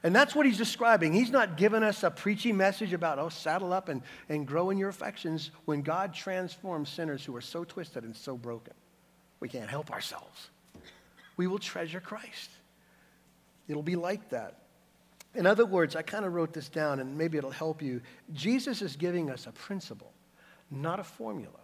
And 0.03 0.17
that's 0.17 0.35
what 0.35 0.47
he's 0.47 0.57
describing. 0.57 1.13
He's 1.13 1.31
not 1.31 1.57
giving 1.57 1.83
us 1.83 2.03
a 2.03 2.11
preachy 2.11 2.53
message 2.53 2.93
about, 2.93 3.19
oh, 3.19 3.29
saddle 3.29 3.73
up 3.73 3.89
and, 3.89 4.03
and 4.29 4.47
grow 4.47 4.71
in 4.71 4.79
your 4.79 4.89
affections 4.89 5.51
when 5.67 5.83
God 5.83 6.15
transforms 6.15 6.89
sinners 6.89 7.25
who 7.25 7.37
are 7.37 7.43
so 7.43 7.65
twisted 7.65 8.05
and 8.05 8.17
so 8.17 8.37
broken. 8.37 8.73
We 9.41 9.49
can't 9.49 9.69
help 9.69 9.91
ourselves. 9.91 10.51
We 11.37 11.47
will 11.47 11.59
treasure 11.59 12.01
Christ. 12.01 12.51
It'll 13.69 13.83
be 13.83 13.97
like 13.97 14.31
that. 14.31 14.57
In 15.35 15.47
other 15.47 15.65
words, 15.65 15.97
I 15.97 16.03
kind 16.03 16.25
of 16.25 16.33
wrote 16.33 16.53
this 16.53 16.69
down 16.69 16.99
and 16.99 17.17
maybe 17.17 17.39
it'll 17.39 17.51
help 17.51 17.83
you. 17.83 18.01
Jesus 18.33 18.83
is 18.83 18.97
giving 18.97 19.31
us 19.31 19.47
a 19.47 19.53
principle, 19.53 20.13
not 20.71 20.99
a 20.99 21.05
formula. 21.05 21.60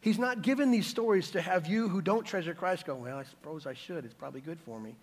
He's 0.00 0.18
not 0.18 0.42
giving 0.42 0.70
these 0.70 0.86
stories 0.86 1.30
to 1.32 1.40
have 1.40 1.66
you 1.66 1.88
who 1.88 2.00
don't 2.00 2.24
treasure 2.24 2.54
Christ 2.54 2.86
go, 2.86 2.94
well, 2.94 3.18
I 3.18 3.24
suppose 3.24 3.66
I 3.66 3.74
should. 3.74 4.04
It's 4.04 4.14
probably 4.14 4.40
good 4.40 4.60
for 4.60 4.78
me. 4.78 4.94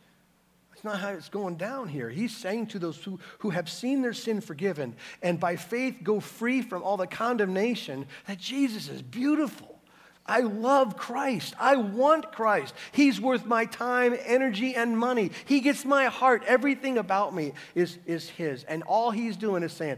That's 0.72 0.84
not 0.84 1.00
how 1.00 1.10
it's 1.10 1.30
going 1.30 1.56
down 1.56 1.88
here. 1.88 2.10
He's 2.10 2.36
saying 2.36 2.68
to 2.68 2.80
those 2.80 2.98
who, 2.98 3.20
who 3.40 3.52
have 3.52 3.70
seen 3.70 4.02
their 4.02 4.14
sin 4.14 4.42
forgiven 4.42 4.96
and 5.22 5.40
by 5.40 5.56
faith 5.56 6.00
go 6.02 6.20
free 6.20 6.62
from 6.62 6.82
all 6.82 6.98
the 6.98 7.06
condemnation 7.08 8.08
that 8.28 8.40
Jesus 8.40 8.90
is 8.90 9.02
beautiful. 9.02 9.80
I 10.26 10.39
love 10.39 10.96
Christ. 10.98 11.54
I 11.60 11.76
want 11.76 12.32
Christ. 12.32 12.74
He's 12.91 13.20
worth 13.20 13.46
my 13.46 13.65
time, 13.65 14.15
energy, 14.26 14.74
and 14.74 14.98
money. 14.98 15.32
He 15.46 15.60
gets 15.60 15.84
my 15.84 16.06
heart. 16.06 16.44
Everything 16.48 16.98
about 16.98 17.36
me 17.36 17.54
is, 17.76 17.98
is 18.06 18.30
His. 18.30 18.63
And 18.63 18.84
all 18.84 19.12
He's 19.12 19.36
doing 19.36 19.63
is 19.63 19.74
saying, 19.74 19.98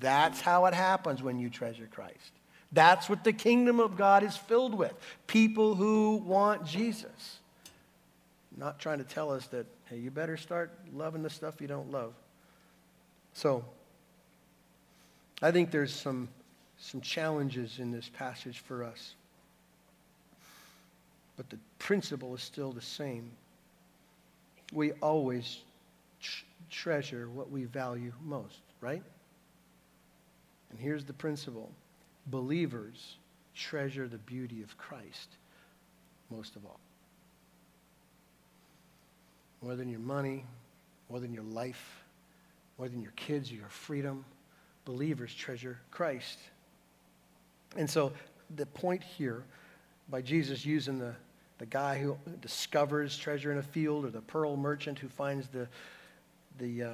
that's 0.00 0.40
how 0.40 0.66
it 0.66 0.74
happens 0.74 1.22
when 1.22 1.38
you 1.38 1.50
treasure 1.50 1.88
Christ. 1.90 2.32
That's 2.72 3.08
what 3.08 3.24
the 3.24 3.32
kingdom 3.32 3.80
of 3.80 3.96
God 3.96 4.22
is 4.22 4.36
filled 4.36 4.74
with 4.74 4.92
people 5.26 5.74
who 5.74 6.16
want 6.16 6.66
Jesus. 6.66 7.38
Not 8.56 8.78
trying 8.78 8.98
to 8.98 9.04
tell 9.04 9.30
us 9.30 9.46
that 9.48 9.66
Hey, 9.88 9.98
you 9.98 10.10
better 10.10 10.36
start 10.36 10.72
loving 10.92 11.22
the 11.22 11.30
stuff 11.30 11.60
you 11.60 11.68
don't 11.68 11.92
love. 11.92 12.12
So, 13.34 13.64
I 15.40 15.52
think 15.52 15.70
there's 15.70 15.94
some, 15.94 16.28
some 16.78 17.00
challenges 17.00 17.78
in 17.78 17.92
this 17.92 18.10
passage 18.12 18.58
for 18.58 18.82
us. 18.82 19.14
But 21.36 21.50
the 21.50 21.58
principle 21.78 22.34
is 22.34 22.42
still 22.42 22.72
the 22.72 22.80
same. 22.80 23.30
We 24.72 24.92
always 24.92 25.60
tr- 26.20 26.44
treasure 26.70 27.28
what 27.28 27.50
we 27.50 27.66
value 27.66 28.12
most, 28.24 28.58
right? 28.80 29.02
And 30.70 30.80
here's 30.80 31.04
the 31.04 31.12
principle 31.12 31.70
believers 32.26 33.16
treasure 33.54 34.08
the 34.08 34.18
beauty 34.18 34.62
of 34.62 34.76
Christ 34.76 35.28
most 36.30 36.56
of 36.56 36.64
all 36.64 36.80
more 39.62 39.74
than 39.74 39.88
your 39.88 40.00
money, 40.00 40.44
more 41.10 41.18
than 41.18 41.32
your 41.32 41.42
life, 41.42 42.04
more 42.78 42.88
than 42.88 43.02
your 43.02 43.12
kids 43.16 43.50
or 43.50 43.54
your 43.54 43.68
freedom. 43.68 44.24
Believers 44.84 45.34
treasure 45.34 45.78
Christ. 45.90 46.38
And 47.76 47.88
so 47.88 48.12
the 48.54 48.66
point 48.66 49.02
here 49.02 49.42
by 50.08 50.22
Jesus 50.22 50.64
using 50.64 50.98
the, 50.98 51.14
the 51.58 51.66
guy 51.66 51.98
who 51.98 52.16
discovers 52.40 53.16
treasure 53.16 53.50
in 53.50 53.58
a 53.58 53.62
field 53.62 54.04
or 54.04 54.10
the 54.10 54.20
pearl 54.20 54.56
merchant 54.56 54.98
who 54.98 55.08
finds 55.08 55.48
the, 55.48 55.66
the, 56.58 56.82
uh, 56.82 56.92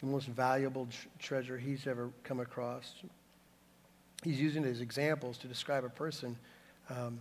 the 0.00 0.06
most 0.06 0.26
valuable 0.26 0.88
tr- 0.90 1.06
treasure 1.20 1.56
he's 1.56 1.86
ever 1.86 2.10
come 2.24 2.40
across. 2.40 2.94
He's 4.22 4.40
using 4.40 4.64
as 4.64 4.80
examples 4.80 5.38
to 5.38 5.48
describe 5.48 5.84
a 5.84 5.88
person 5.88 6.36
um, 6.90 7.18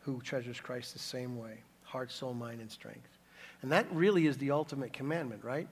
who 0.00 0.20
treasures 0.20 0.60
Christ 0.60 0.92
the 0.92 0.98
same 0.98 1.38
way 1.38 1.58
heart, 1.84 2.12
soul, 2.12 2.34
mind, 2.34 2.60
and 2.60 2.70
strength. 2.70 3.08
And 3.62 3.72
that 3.72 3.86
really 3.90 4.26
is 4.26 4.36
the 4.36 4.50
ultimate 4.50 4.92
commandment, 4.92 5.42
right? 5.42 5.66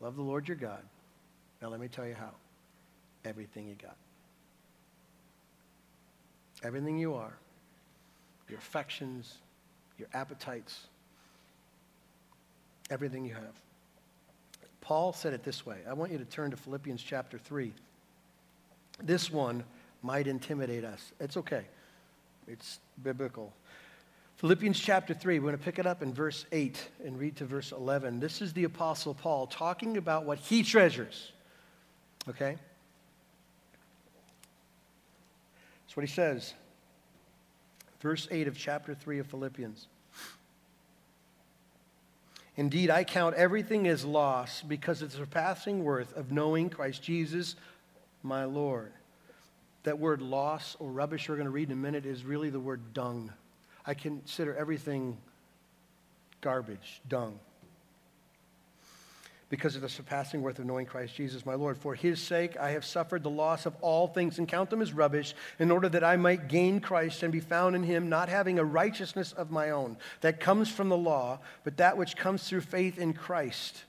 Love 0.00 0.16
the 0.16 0.22
Lord 0.22 0.48
your 0.48 0.56
God. 0.56 0.82
Now, 1.62 1.68
let 1.68 1.78
me 1.78 1.86
tell 1.86 2.06
you 2.06 2.14
how. 2.14 2.30
Everything 3.24 3.68
you 3.68 3.76
got. 3.80 3.96
Everything 6.64 6.98
you 6.98 7.14
are. 7.14 7.32
Your 8.48 8.58
affections, 8.58 9.32
your 9.96 10.08
appetites, 10.12 10.86
everything 12.90 13.24
you 13.24 13.34
have. 13.34 13.54
Paul 14.80 15.12
said 15.12 15.34
it 15.34 15.44
this 15.44 15.66
way. 15.66 15.78
I 15.88 15.92
want 15.92 16.12
you 16.12 16.18
to 16.18 16.24
turn 16.24 16.50
to 16.50 16.56
Philippians 16.56 17.02
chapter 17.02 17.38
3. 17.38 17.72
This 19.02 19.30
one 19.30 19.64
might 20.02 20.26
intimidate 20.26 20.84
us. 20.84 21.12
It's 21.20 21.36
okay, 21.36 21.64
it's 22.46 22.80
biblical. 23.02 23.52
Philippians 24.36 24.78
chapter 24.78 25.14
3, 25.14 25.40
we're 25.40 25.46
going 25.46 25.58
to 25.58 25.64
pick 25.64 25.80
it 25.80 25.86
up 25.86 26.00
in 26.00 26.14
verse 26.14 26.46
8 26.52 26.88
and 27.04 27.18
read 27.18 27.34
to 27.36 27.44
verse 27.44 27.72
11. 27.72 28.20
This 28.20 28.40
is 28.40 28.52
the 28.52 28.64
Apostle 28.64 29.12
Paul 29.12 29.48
talking 29.48 29.96
about 29.96 30.26
what 30.26 30.38
he 30.38 30.62
treasures. 30.62 31.32
Okay? 32.28 32.56
That's 35.84 35.96
what 35.96 36.06
he 36.06 36.12
says. 36.12 36.54
Verse 38.00 38.28
8 38.30 38.46
of 38.46 38.56
chapter 38.56 38.94
3 38.94 39.18
of 39.18 39.26
Philippians. 39.26 39.88
Indeed, 42.56 42.90
I 42.90 43.02
count 43.02 43.34
everything 43.34 43.88
as 43.88 44.04
loss 44.04 44.62
because 44.62 45.02
of 45.02 45.10
the 45.10 45.16
surpassing 45.16 45.82
worth 45.82 46.16
of 46.16 46.30
knowing 46.30 46.70
Christ 46.70 47.02
Jesus, 47.02 47.56
my 48.22 48.44
Lord. 48.44 48.92
That 49.84 49.98
word 49.98 50.20
loss 50.20 50.76
or 50.78 50.90
rubbish 50.90 51.28
we're 51.28 51.36
going 51.36 51.46
to 51.46 51.50
read 51.50 51.68
in 51.68 51.72
a 51.72 51.80
minute 51.80 52.04
is 52.04 52.24
really 52.24 52.50
the 52.50 52.60
word 52.60 52.92
dung. 52.92 53.32
I 53.86 53.94
consider 53.94 54.54
everything 54.54 55.16
garbage, 56.40 57.00
dung. 57.08 57.38
Because 59.50 59.76
of 59.76 59.80
the 59.80 59.88
surpassing 59.88 60.42
worth 60.42 60.58
of 60.58 60.66
knowing 60.66 60.84
Christ 60.84 61.14
Jesus, 61.14 61.46
my 61.46 61.54
Lord. 61.54 61.78
For 61.78 61.94
his 61.94 62.20
sake, 62.20 62.58
I 62.58 62.72
have 62.72 62.84
suffered 62.84 63.22
the 63.22 63.30
loss 63.30 63.64
of 63.64 63.74
all 63.80 64.06
things 64.06 64.38
and 64.38 64.46
count 64.46 64.68
them 64.68 64.82
as 64.82 64.92
rubbish, 64.92 65.34
in 65.58 65.70
order 65.70 65.88
that 65.88 66.04
I 66.04 66.16
might 66.16 66.48
gain 66.48 66.80
Christ 66.80 67.22
and 67.22 67.32
be 67.32 67.40
found 67.40 67.74
in 67.74 67.82
him, 67.82 68.10
not 68.10 68.28
having 68.28 68.58
a 68.58 68.64
righteousness 68.64 69.32
of 69.32 69.50
my 69.50 69.70
own 69.70 69.96
that 70.20 70.38
comes 70.38 70.68
from 70.68 70.90
the 70.90 70.98
law, 70.98 71.38
but 71.64 71.78
that 71.78 71.96
which 71.96 72.14
comes 72.14 72.46
through 72.46 72.60
faith 72.60 72.98
in 72.98 73.14
Christ 73.14 73.84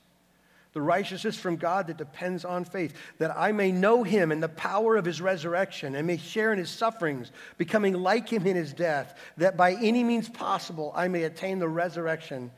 the 0.74 0.82
righteousness 0.82 1.36
from 1.36 1.56
God 1.56 1.88
that 1.88 1.98
depends 1.98 2.46
on 2.46 2.64
faith, 2.64 2.94
that 3.18 3.36
I 3.36 3.52
may 3.52 3.72
know 3.72 4.04
him 4.04 4.32
and 4.32 4.42
the 4.42 4.50
power 4.50 4.98
of 4.98 5.06
his 5.06 5.20
resurrection 5.20 5.96
and 5.96 6.06
may 6.06 6.18
share 6.18 6.54
in 6.54 6.60
his 6.60 6.70
sufferings, 6.70 7.32
becoming 7.58 7.94
like 7.94 8.30
him 8.30 8.46
in 8.46 8.56
his 8.56 8.74
death, 8.74 9.18
that 9.38 9.58
by 9.58 9.74
any 9.74 10.04
means 10.04 10.30
possible 10.30 10.92
I 10.96 11.08
may 11.08 11.24
attain 11.24 11.60
the 11.60 11.68
resurrection 11.68 12.52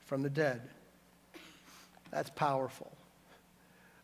from 0.00 0.22
the 0.22 0.30
dead. 0.30 0.62
That's 2.12 2.30
powerful. 2.30 2.92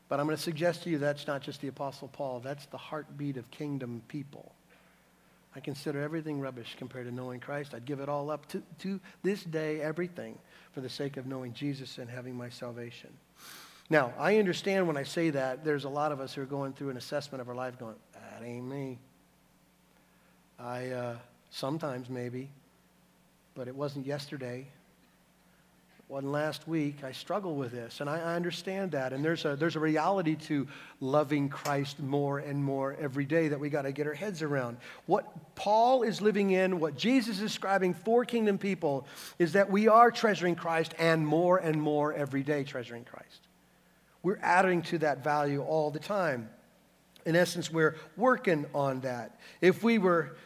But 0.09 0.19
I'm 0.19 0.27
going 0.27 0.37
to 0.37 0.43
suggest 0.43 0.85
to 0.85 0.91
you 0.91 0.99
that's 0.99 1.27
not 1.27 1.43
just 1.43 1.61
the 1.61 1.69
Apostle 1.69 2.09
Paul, 2.09 2.41
that's 2.41 2.67
the 2.67 2.79
heartbeat 2.79 3.37
of 3.37 3.51
kingdom 3.51 4.03
people. 4.09 4.53
I 5.55 5.61
consider 5.61 6.01
everything 6.01 6.41
rubbish 6.41 6.77
compared 6.79 7.07
to 7.07 7.15
knowing 7.15 7.41
Christ. 7.41 7.75
I'd 7.75 7.85
give 7.85 8.01
it 8.01 8.09
all 8.09 8.31
up 8.31 8.47
to, 8.49 8.63
to 8.81 9.01
this 9.23 9.43
day, 9.43 9.81
everything, 9.81 10.39
for 10.73 10.81
the 10.81 10.89
sake 10.89 11.17
of 11.17 11.27
knowing 11.27 11.53
Jesus 11.53 11.99
and 11.99 12.09
having 12.09 12.37
my 12.37 12.49
salvation. 12.49 13.11
Now, 13.91 14.13
I 14.19 14.39
understand 14.39 14.87
when 14.87 14.97
I 14.97 15.03
say 15.03 15.31
that, 15.31 15.65
there's 15.65 15.85
a 15.85 15.89
lot 15.89 16.13
of 16.13 16.21
us 16.21 16.35
who 16.35 16.43
are 16.43 16.47
going 16.47 16.73
through 16.73 16.91
an 16.91 16.97
assessment 16.97 17.41
of 17.41 17.49
our 17.49 17.55
life 17.55 17.79
going, 17.79 17.95
that 18.13 18.45
ain't 18.45 18.67
me. 18.67 18.99
I, 20.59 20.89
uh, 20.89 21.17
sometimes 21.51 22.11
maybe, 22.11 22.51
but 23.55 23.69
it 23.69 23.75
wasn't 23.75 24.07
yesterday 24.07 24.67
wasn't 26.09 26.33
last 26.33 26.67
week. 26.67 27.05
I 27.05 27.13
struggle 27.13 27.55
with 27.55 27.73
this, 27.73 28.01
and 28.01 28.09
I, 28.09 28.19
I, 28.19 28.35
understand 28.35 28.93
that. 28.93 29.13
And 29.13 29.23
there's 29.23 29.45
a, 29.45 29.57
there's 29.57 29.77
a 29.77 29.81
reality 29.81 30.37
to 30.47 30.67
loving 31.01 31.51
Christ 31.51 32.01
more 32.01 32.39
and 32.39 32.65
more 32.65 32.97
every 32.99 33.27
day 33.27 33.49
that 33.49 33.61
we 33.61 33.69
got 33.69 33.83
to 33.83 33.93
get 33.93 34.07
our 34.07 34.15
heads 34.15 34.41
around. 34.41 34.79
What 35.05 35.55
Paul 35.55 36.03
is 36.03 36.23
living 36.23 36.51
in, 36.53 36.81
what 36.81 36.97
Jesus 36.97 37.37
is 37.37 37.43
describing 37.43 37.93
for 37.93 38.25
kingdom 38.25 38.57
people, 38.57 39.07
is 39.39 39.53
that 39.53 39.71
we 39.71 39.87
are 39.89 40.11
treasuring 40.11 40.55
Christ 40.55 40.95
and 40.99 41.27
more 41.27 41.59
and 41.59 41.81
more 41.81 42.15
every 42.15 42.43
day 42.43 42.65
treasuring 42.65 43.05
Christ. 43.05 43.48
We're 44.23 44.39
adding 44.43 44.83
to 44.83 44.99
that 44.99 45.23
value 45.23 45.63
all 45.63 45.91
the 45.91 45.99
time. 45.99 46.49
In 47.25 47.37
essence, 47.37 47.71
we're 47.71 47.97
working 48.17 48.67
on 48.75 49.01
that. 49.01 49.39
If 49.61 49.83
we 49.83 49.99
were 49.99 50.37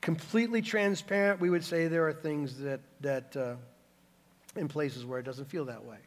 completely 0.00 0.60
transparent, 0.60 1.40
we 1.40 1.50
would 1.50 1.64
say 1.64 1.88
there 1.88 2.06
are 2.06 2.12
things 2.12 2.58
that, 2.58 2.80
that 3.00 3.36
uh, 3.36 3.54
in 4.56 4.68
places 4.68 5.04
where 5.04 5.18
it 5.18 5.22
doesn't 5.22 5.46
feel 5.46 5.64
that 5.66 5.84
way. 5.84 5.98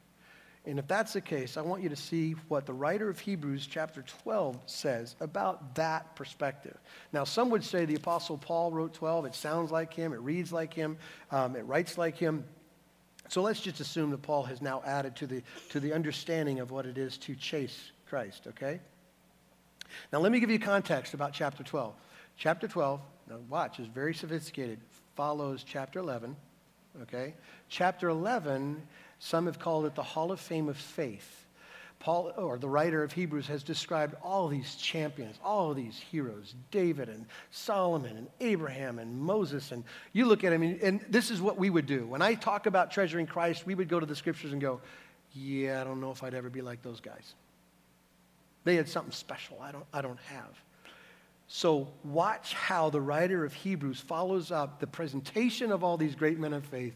And 0.68 0.80
if 0.80 0.88
that's 0.88 1.14
the 1.14 1.22
case, 1.22 1.56
I 1.56 1.62
want 1.62 1.82
you 1.82 1.88
to 1.88 1.96
see 1.96 2.34
what 2.50 2.66
the 2.66 2.74
writer 2.74 3.10
of 3.10 3.20
Hebrews, 3.20 3.66
chapter 3.68 4.04
12, 4.24 4.60
says 4.66 5.16
about 5.22 5.76
that 5.76 6.14
perspective. 6.18 6.78
Now, 7.14 7.24
some 7.24 7.50
would 7.52 7.64
say 7.64 7.86
the 7.86 7.96
Apostle 7.96 8.38
Paul 8.38 8.72
wrote 8.72 8.94
12. 8.94 9.28
It 9.28 9.36
sounds 9.36 9.72
like 9.72 9.94
him, 9.94 10.12
it 10.12 10.20
reads 10.20 10.52
like 10.52 10.74
him, 10.74 10.98
um, 11.32 11.56
it 11.56 11.62
writes 11.62 11.98
like 11.98 12.18
him. 12.18 12.44
So 13.30 13.42
let's 13.42 13.60
just 13.60 13.80
assume 13.80 14.12
that 14.12 14.22
Paul 14.22 14.44
has 14.44 14.62
now 14.62 14.82
added 14.86 15.16
to 15.18 15.28
the, 15.28 15.44
to 15.70 15.80
the 15.80 15.94
understanding 15.94 16.60
of 16.60 16.72
what 16.72 16.86
it 16.86 16.98
is 16.98 17.18
to 17.20 17.36
chase 17.36 17.92
Christ, 18.08 18.48
okay? 18.48 18.80
Now, 20.14 20.20
let 20.20 20.32
me 20.32 20.40
give 20.40 20.50
you 20.50 20.60
context 20.60 21.14
about 21.14 21.34
chapter 21.34 21.64
12. 21.64 21.94
Chapter 22.38 22.68
12, 22.68 23.02
now 23.30 23.38
watch, 23.50 23.80
is 23.80 23.88
very 23.88 24.14
sophisticated, 24.14 24.80
follows 25.16 25.64
chapter 25.66 26.00
11 26.00 26.36
okay? 27.04 27.34
Chapter 27.70 28.10
11, 28.10 28.82
some 29.20 29.46
have 29.46 29.60
called 29.60 29.86
it 29.86 29.96
the 29.96 30.04
Hall 30.04 30.32
of 30.32 30.40
Fame 30.40 30.70
of 30.70 30.78
Faith. 30.78 31.46
Paul, 32.00 32.32
or 32.38 32.58
the 32.58 32.70
writer 32.70 33.04
of 33.04 33.12
Hebrews, 33.12 33.48
has 33.48 33.64
described 33.64 34.16
all 34.24 34.48
these 34.48 34.76
champions, 34.76 35.38
all 35.44 35.74
these 35.74 35.98
heroes, 35.98 36.54
David 36.70 37.10
and 37.10 37.26
Solomon 37.50 38.16
and 38.18 38.28
Abraham 38.40 39.00
and 39.00 39.20
Moses. 39.20 39.72
And 39.72 39.84
you 40.14 40.26
look 40.26 40.44
at 40.44 40.52
them, 40.52 40.62
and, 40.62 40.82
and 40.82 41.02
this 41.10 41.32
is 41.32 41.42
what 41.42 41.58
we 41.58 41.70
would 41.70 41.88
do. 41.88 42.06
When 42.06 42.22
I 42.22 42.36
talk 42.36 42.68
about 42.68 42.92
treasuring 42.92 43.26
Christ, 43.26 43.66
we 43.66 43.74
would 43.74 43.90
go 43.90 44.00
to 44.00 44.06
the 44.06 44.16
scriptures 44.16 44.52
and 44.52 44.62
go, 44.62 44.80
yeah, 45.34 45.82
I 45.82 45.84
don't 45.84 46.00
know 46.00 46.12
if 46.12 46.24
I'd 46.24 46.34
ever 46.34 46.50
be 46.50 46.62
like 46.62 46.84
those 46.84 47.00
guys. 47.00 47.34
They 48.64 48.76
had 48.76 48.88
something 48.90 49.14
special 49.14 49.60
I 49.62 49.72
don't, 49.72 49.86
I 49.94 50.02
don't 50.02 50.20
have. 50.20 50.62
So, 51.50 51.88
watch 52.04 52.54
how 52.54 52.90
the 52.90 53.00
writer 53.00 53.46
of 53.46 53.54
Hebrews 53.54 54.02
follows 54.02 54.52
up 54.52 54.82
the 54.82 54.88
presentation 54.88 55.72
of 55.72 55.82
all 55.82 55.96
these 55.96 56.14
great 56.14 56.38
men 56.38 56.52
of 56.52 56.66
faith 56.66 56.94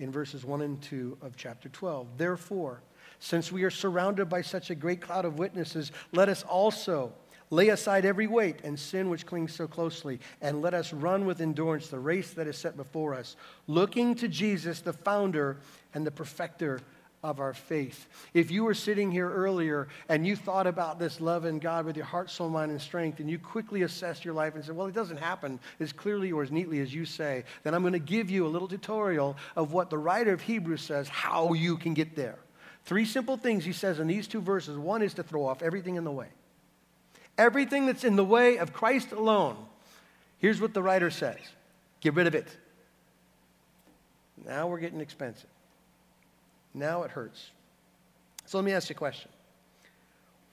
in 0.00 0.10
verses 0.10 0.44
1 0.44 0.60
and 0.60 0.82
2 0.82 1.18
of 1.22 1.36
chapter 1.36 1.68
12. 1.68 2.08
Therefore, 2.18 2.82
since 3.22 3.52
we 3.52 3.62
are 3.62 3.70
surrounded 3.70 4.28
by 4.28 4.42
such 4.42 4.70
a 4.70 4.74
great 4.74 5.00
cloud 5.00 5.24
of 5.24 5.38
witnesses, 5.38 5.92
let 6.10 6.28
us 6.28 6.42
also 6.42 7.12
lay 7.50 7.68
aside 7.68 8.04
every 8.04 8.26
weight 8.26 8.58
and 8.64 8.76
sin 8.76 9.08
which 9.08 9.26
clings 9.26 9.54
so 9.54 9.68
closely, 9.68 10.18
and 10.40 10.60
let 10.60 10.74
us 10.74 10.92
run 10.92 11.24
with 11.24 11.40
endurance 11.40 11.86
the 11.86 11.98
race 12.00 12.32
that 12.32 12.48
is 12.48 12.58
set 12.58 12.76
before 12.76 13.14
us, 13.14 13.36
looking 13.68 14.16
to 14.16 14.26
Jesus, 14.26 14.80
the 14.80 14.92
founder 14.92 15.58
and 15.94 16.04
the 16.04 16.10
perfecter 16.10 16.80
of 17.22 17.38
our 17.38 17.54
faith. 17.54 18.08
If 18.34 18.50
you 18.50 18.64
were 18.64 18.74
sitting 18.74 19.12
here 19.12 19.30
earlier 19.30 19.86
and 20.08 20.26
you 20.26 20.34
thought 20.34 20.66
about 20.66 20.98
this 20.98 21.20
love 21.20 21.44
in 21.44 21.60
God 21.60 21.86
with 21.86 21.96
your 21.96 22.06
heart, 22.06 22.28
soul, 22.28 22.48
mind, 22.48 22.72
and 22.72 22.80
strength, 22.80 23.20
and 23.20 23.30
you 23.30 23.38
quickly 23.38 23.82
assessed 23.82 24.24
your 24.24 24.34
life 24.34 24.56
and 24.56 24.64
said, 24.64 24.74
Well, 24.74 24.88
it 24.88 24.94
doesn't 24.94 25.18
happen 25.18 25.60
as 25.78 25.92
clearly 25.92 26.32
or 26.32 26.42
as 26.42 26.50
neatly 26.50 26.80
as 26.80 26.92
you 26.92 27.04
say, 27.04 27.44
then 27.62 27.72
I'm 27.72 27.82
going 27.82 27.92
to 27.92 28.00
give 28.00 28.30
you 28.30 28.44
a 28.44 28.48
little 28.48 28.66
tutorial 28.66 29.36
of 29.54 29.72
what 29.72 29.90
the 29.90 29.98
writer 29.98 30.32
of 30.32 30.40
Hebrews 30.40 30.82
says, 30.82 31.08
how 31.08 31.52
you 31.52 31.76
can 31.76 31.94
get 31.94 32.16
there. 32.16 32.40
Three 32.84 33.04
simple 33.04 33.36
things 33.36 33.64
he 33.64 33.72
says 33.72 34.00
in 34.00 34.06
these 34.06 34.26
two 34.26 34.40
verses. 34.40 34.76
One 34.76 35.02
is 35.02 35.14
to 35.14 35.22
throw 35.22 35.46
off 35.46 35.62
everything 35.62 35.96
in 35.96 36.04
the 36.04 36.10
way. 36.10 36.28
Everything 37.38 37.86
that's 37.86 38.04
in 38.04 38.16
the 38.16 38.24
way 38.24 38.58
of 38.58 38.72
Christ 38.72 39.12
alone. 39.12 39.56
Here's 40.38 40.60
what 40.60 40.74
the 40.74 40.82
writer 40.82 41.10
says 41.10 41.38
get 42.00 42.14
rid 42.14 42.26
of 42.26 42.34
it. 42.34 42.48
Now 44.44 44.66
we're 44.66 44.80
getting 44.80 45.00
expensive. 45.00 45.48
Now 46.74 47.04
it 47.04 47.10
hurts. 47.10 47.50
So 48.46 48.58
let 48.58 48.64
me 48.64 48.72
ask 48.72 48.88
you 48.88 48.94
a 48.94 48.98
question 48.98 49.30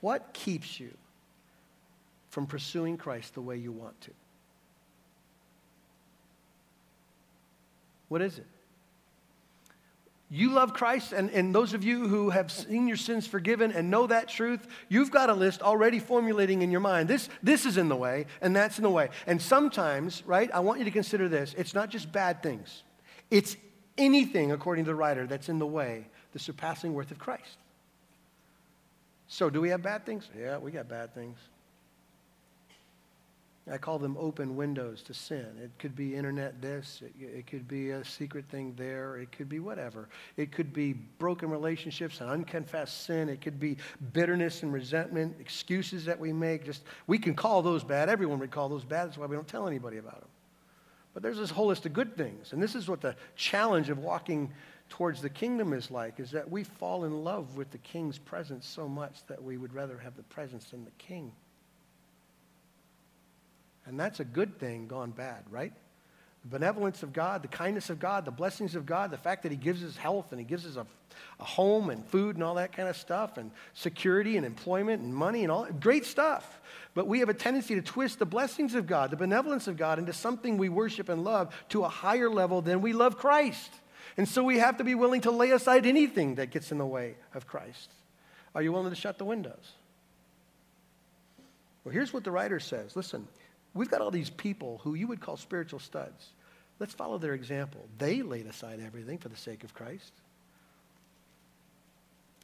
What 0.01 0.31
keeps 0.33 0.79
you 0.79 0.91
from 2.29 2.45
pursuing 2.45 2.97
Christ 2.97 3.33
the 3.33 3.41
way 3.41 3.57
you 3.57 3.71
want 3.71 3.99
to? 4.01 4.11
What 8.09 8.21
is 8.21 8.37
it? 8.37 8.47
You 10.31 10.51
love 10.51 10.73
Christ, 10.73 11.11
and, 11.11 11.31
and 11.31 11.55
those 11.55 11.73
of 11.73 11.83
you 11.83 12.07
who 12.07 12.29
have 12.29 12.51
seen 12.51 12.87
your 12.87 12.97
sins 12.97 13.25
forgiven 13.25 13.71
and 13.71 13.89
know 13.89 14.05
that 14.05 14.27
truth, 14.29 14.67
you've 14.87 15.09
got 15.09 15.31
a 15.31 15.33
list 15.33 15.63
already 15.63 15.97
formulating 15.97 16.61
in 16.61 16.69
your 16.69 16.81
mind. 16.81 17.09
This, 17.09 17.29
this 17.41 17.65
is 17.65 17.77
in 17.77 17.89
the 17.89 17.95
way, 17.95 18.27
and 18.39 18.55
that's 18.55 18.77
in 18.77 18.83
the 18.83 18.91
way. 18.91 19.09
And 19.25 19.41
sometimes, 19.41 20.21
right, 20.27 20.49
I 20.53 20.59
want 20.59 20.77
you 20.77 20.85
to 20.85 20.91
consider 20.91 21.27
this 21.27 21.55
it's 21.57 21.73
not 21.73 21.89
just 21.89 22.11
bad 22.11 22.43
things, 22.43 22.83
it's 23.31 23.57
anything, 23.97 24.51
according 24.51 24.85
to 24.85 24.91
the 24.91 24.95
writer, 24.95 25.25
that's 25.25 25.49
in 25.49 25.57
the 25.57 25.67
way, 25.67 26.07
the 26.33 26.39
surpassing 26.39 26.93
worth 26.93 27.09
of 27.09 27.17
Christ. 27.17 27.57
So, 29.27 29.49
do 29.49 29.61
we 29.61 29.69
have 29.69 29.81
bad 29.81 30.05
things? 30.05 30.29
Yeah, 30.39 30.59
we 30.59 30.71
got 30.71 30.87
bad 30.87 31.15
things. 31.15 31.39
I 33.71 33.77
call 33.77 33.99
them 33.99 34.17
open 34.19 34.55
windows 34.55 35.03
to 35.03 35.13
sin. 35.13 35.45
It 35.61 35.71
could 35.77 35.95
be 35.95 36.15
internet 36.15 36.61
this, 36.61 37.01
it, 37.03 37.13
it, 37.21 37.47
could 37.47 37.67
be 37.67 37.91
a 37.91 38.03
secret 38.03 38.45
thing 38.49 38.73
there, 38.75 39.17
it 39.17 39.31
could 39.31 39.47
be 39.47 39.59
whatever. 39.59 40.09
It 40.37 40.51
could 40.51 40.73
be 40.73 40.93
broken 40.93 41.49
relationships 41.49 42.21
and 42.21 42.29
unconfessed 42.29 43.05
sin, 43.05 43.29
it 43.29 43.41
could 43.41 43.59
be 43.59 43.77
bitterness 44.13 44.63
and 44.63 44.73
resentment, 44.73 45.35
excuses 45.39 46.05
that 46.05 46.19
we 46.19 46.33
make. 46.33 46.65
Just 46.65 46.83
we 47.05 47.19
can 47.19 47.35
call 47.35 47.61
those 47.61 47.83
bad. 47.83 48.09
Everyone 48.09 48.39
would 48.39 48.51
call 48.51 48.69
those 48.69 48.83
bad. 48.83 49.09
That's 49.09 49.17
why 49.17 49.27
we 49.27 49.35
don't 49.35 49.47
tell 49.47 49.67
anybody 49.67 49.97
about 49.97 50.19
them. 50.19 50.29
But 51.13 51.23
there's 51.23 51.37
this 51.37 51.49
whole 51.49 51.67
list 51.67 51.85
of 51.85 51.93
good 51.93 52.15
things. 52.15 52.53
And 52.53 52.61
this 52.61 52.75
is 52.75 52.87
what 52.87 53.01
the 53.01 53.15
challenge 53.35 53.89
of 53.89 53.99
walking 53.99 54.51
towards 54.89 55.21
the 55.21 55.29
kingdom 55.29 55.73
is 55.73 55.91
like, 55.91 56.19
is 56.19 56.31
that 56.31 56.49
we 56.49 56.63
fall 56.63 57.05
in 57.05 57.23
love 57.23 57.55
with 57.55 57.71
the 57.71 57.77
king's 57.79 58.17
presence 58.17 58.67
so 58.67 58.87
much 58.87 59.25
that 59.27 59.41
we 59.41 59.57
would 59.57 59.73
rather 59.73 59.97
have 59.97 60.15
the 60.15 60.23
presence 60.23 60.71
than 60.71 60.85
the 60.85 60.91
king. 60.91 61.31
And 63.89 63.99
that's 63.99 64.19
a 64.19 64.23
good 64.23 64.59
thing 64.59 64.87
gone 64.87 65.09
bad, 65.09 65.43
right? 65.49 65.73
The 66.43 66.47
benevolence 66.47 67.01
of 67.01 67.11
God, 67.11 67.41
the 67.41 67.47
kindness 67.47 67.89
of 67.89 67.99
God, 67.99 68.23
the 68.23 68.31
blessings 68.31 68.75
of 68.75 68.85
God, 68.85 69.09
the 69.09 69.17
fact 69.17 69.41
that 69.43 69.51
he 69.51 69.57
gives 69.57 69.83
us 69.83 69.97
health 69.97 70.27
and 70.31 70.39
he 70.39 70.45
gives 70.45 70.65
us 70.65 70.75
a, 70.75 70.85
a 71.39 71.43
home 71.43 71.89
and 71.89 72.05
food 72.05 72.35
and 72.35 72.43
all 72.43 72.55
that 72.55 72.71
kind 72.71 72.87
of 72.87 72.95
stuff 72.95 73.37
and 73.37 73.49
security 73.73 74.37
and 74.37 74.45
employment 74.45 75.01
and 75.01 75.13
money 75.13 75.41
and 75.41 75.51
all 75.51 75.65
great 75.79 76.05
stuff. 76.05 76.61
But 76.93 77.07
we 77.07 77.19
have 77.19 77.29
a 77.29 77.33
tendency 77.33 77.75
to 77.75 77.81
twist 77.81 78.19
the 78.19 78.27
blessings 78.27 78.75
of 78.75 78.85
God, 78.85 79.09
the 79.09 79.17
benevolence 79.17 79.67
of 79.67 79.75
God 79.75 79.97
into 79.97 80.13
something 80.13 80.59
we 80.59 80.69
worship 80.69 81.09
and 81.09 81.23
love 81.23 81.53
to 81.69 81.83
a 81.83 81.89
higher 81.89 82.29
level 82.29 82.61
than 82.61 82.81
we 82.81 82.93
love 82.93 83.17
Christ. 83.17 83.71
And 84.17 84.29
so 84.29 84.43
we 84.43 84.59
have 84.59 84.77
to 84.77 84.83
be 84.83 84.93
willing 84.93 85.21
to 85.21 85.31
lay 85.31 85.49
aside 85.49 85.87
anything 85.87 86.35
that 86.35 86.51
gets 86.51 86.71
in 86.71 86.77
the 86.77 86.85
way 86.85 87.15
of 87.33 87.47
Christ. 87.47 87.91
Are 88.53 88.61
you 88.61 88.71
willing 88.71 88.91
to 88.91 88.95
shut 88.95 89.17
the 89.17 89.25
windows? 89.25 89.73
Well, 91.83 91.93
here's 91.93 92.13
what 92.13 92.23
the 92.23 92.31
writer 92.31 92.59
says. 92.59 92.95
Listen, 92.95 93.27
we've 93.73 93.89
got 93.89 94.01
all 94.01 94.11
these 94.11 94.29
people 94.29 94.79
who 94.83 94.95
you 94.95 95.07
would 95.07 95.21
call 95.21 95.37
spiritual 95.37 95.79
studs. 95.79 96.29
Let's 96.79 96.93
follow 96.93 97.17
their 97.17 97.33
example. 97.33 97.85
They 97.97 98.21
laid 98.21 98.47
aside 98.47 98.79
everything 98.85 99.17
for 99.17 99.29
the 99.29 99.37
sake 99.37 99.63
of 99.63 99.73
Christ. 99.73 100.13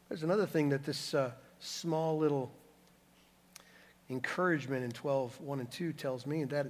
There's 0.10 0.24
another 0.24 0.46
thing 0.46 0.70
that 0.70 0.84
this 0.84 1.14
uh, 1.14 1.32
small 1.60 2.18
little 2.18 2.52
encouragement 4.10 4.84
in 4.84 4.92
12, 4.92 5.40
1 5.42 5.60
and 5.60 5.72
2 5.72 5.94
tells 5.94 6.26
me 6.26 6.44
that, 6.46 6.68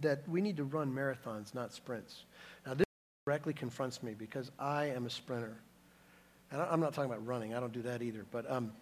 that 0.00 0.26
we 0.28 0.40
need 0.40 0.56
to 0.56 0.64
run 0.64 0.92
marathons, 0.92 1.54
not 1.54 1.72
sprints. 1.72 2.24
Now, 2.66 2.74
this 2.74 2.86
directly 3.26 3.52
confronts 3.52 4.02
me 4.02 4.14
because 4.14 4.50
I 4.58 4.86
am 4.86 5.04
a 5.04 5.10
sprinter. 5.10 5.56
And 6.50 6.62
I'm 6.62 6.80
not 6.80 6.94
talking 6.94 7.10
about 7.10 7.26
running, 7.26 7.54
I 7.54 7.60
don't 7.60 7.72
do 7.72 7.82
that 7.82 8.00
either. 8.00 8.24
But 8.30 8.50
um, 8.50 8.72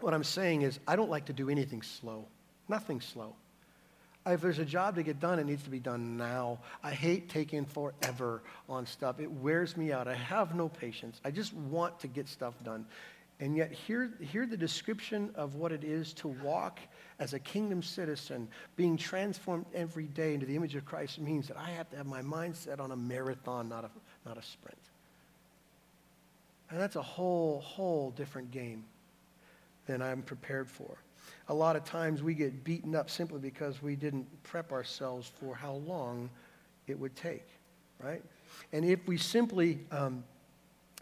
what 0.00 0.14
I'm 0.14 0.24
saying 0.24 0.62
is, 0.62 0.80
I 0.88 0.96
don't 0.96 1.10
like 1.10 1.26
to 1.26 1.32
do 1.32 1.48
anything 1.48 1.82
slow, 1.82 2.26
nothing 2.68 3.00
slow. 3.00 3.34
If 4.26 4.42
there's 4.42 4.58
a 4.58 4.64
job 4.64 4.96
to 4.96 5.02
get 5.02 5.18
done, 5.18 5.38
it 5.38 5.46
needs 5.46 5.62
to 5.62 5.70
be 5.70 5.80
done 5.80 6.16
now. 6.16 6.58
I 6.82 6.90
hate 6.90 7.30
taking 7.30 7.64
forever 7.64 8.42
on 8.68 8.86
stuff. 8.86 9.18
It 9.18 9.30
wears 9.30 9.76
me 9.76 9.92
out. 9.92 10.08
I 10.08 10.14
have 10.14 10.54
no 10.54 10.68
patience. 10.68 11.20
I 11.24 11.30
just 11.30 11.54
want 11.54 12.00
to 12.00 12.06
get 12.06 12.28
stuff 12.28 12.54
done. 12.62 12.84
And 13.40 13.56
yet, 13.56 13.72
hear, 13.72 14.12
hear 14.20 14.44
the 14.44 14.58
description 14.58 15.30
of 15.34 15.54
what 15.54 15.72
it 15.72 15.82
is 15.82 16.12
to 16.14 16.28
walk 16.28 16.78
as 17.18 17.32
a 17.32 17.38
kingdom 17.38 17.82
citizen, 17.82 18.48
being 18.76 18.98
transformed 18.98 19.64
every 19.74 20.06
day 20.06 20.34
into 20.34 20.44
the 20.44 20.56
image 20.56 20.74
of 20.74 20.84
Christ 20.84 21.18
means 21.18 21.48
that 21.48 21.56
I 21.56 21.70
have 21.70 21.88
to 21.90 21.96
have 21.96 22.06
my 22.06 22.20
mind 22.20 22.56
set 22.56 22.80
on 22.80 22.92
a 22.92 22.96
marathon, 22.96 23.68
not 23.70 23.84
a, 23.84 23.90
not 24.26 24.36
a 24.36 24.42
sprint. 24.42 24.78
And 26.70 26.78
that's 26.78 26.96
a 26.96 27.02
whole, 27.02 27.60
whole 27.60 28.10
different 28.10 28.50
game 28.50 28.84
than 29.86 30.02
I'm 30.02 30.22
prepared 30.22 30.70
for. 30.70 30.96
A 31.50 31.54
lot 31.54 31.74
of 31.74 31.82
times 31.82 32.22
we 32.22 32.34
get 32.34 32.62
beaten 32.62 32.94
up 32.94 33.10
simply 33.10 33.40
because 33.40 33.82
we 33.82 33.96
didn't 33.96 34.24
prep 34.44 34.70
ourselves 34.70 35.32
for 35.40 35.52
how 35.52 35.74
long 35.84 36.30
it 36.86 36.96
would 36.96 37.16
take, 37.16 37.44
right? 37.98 38.22
And 38.72 38.84
if 38.84 39.04
we 39.08 39.16
simply 39.16 39.80
um, 39.90 40.22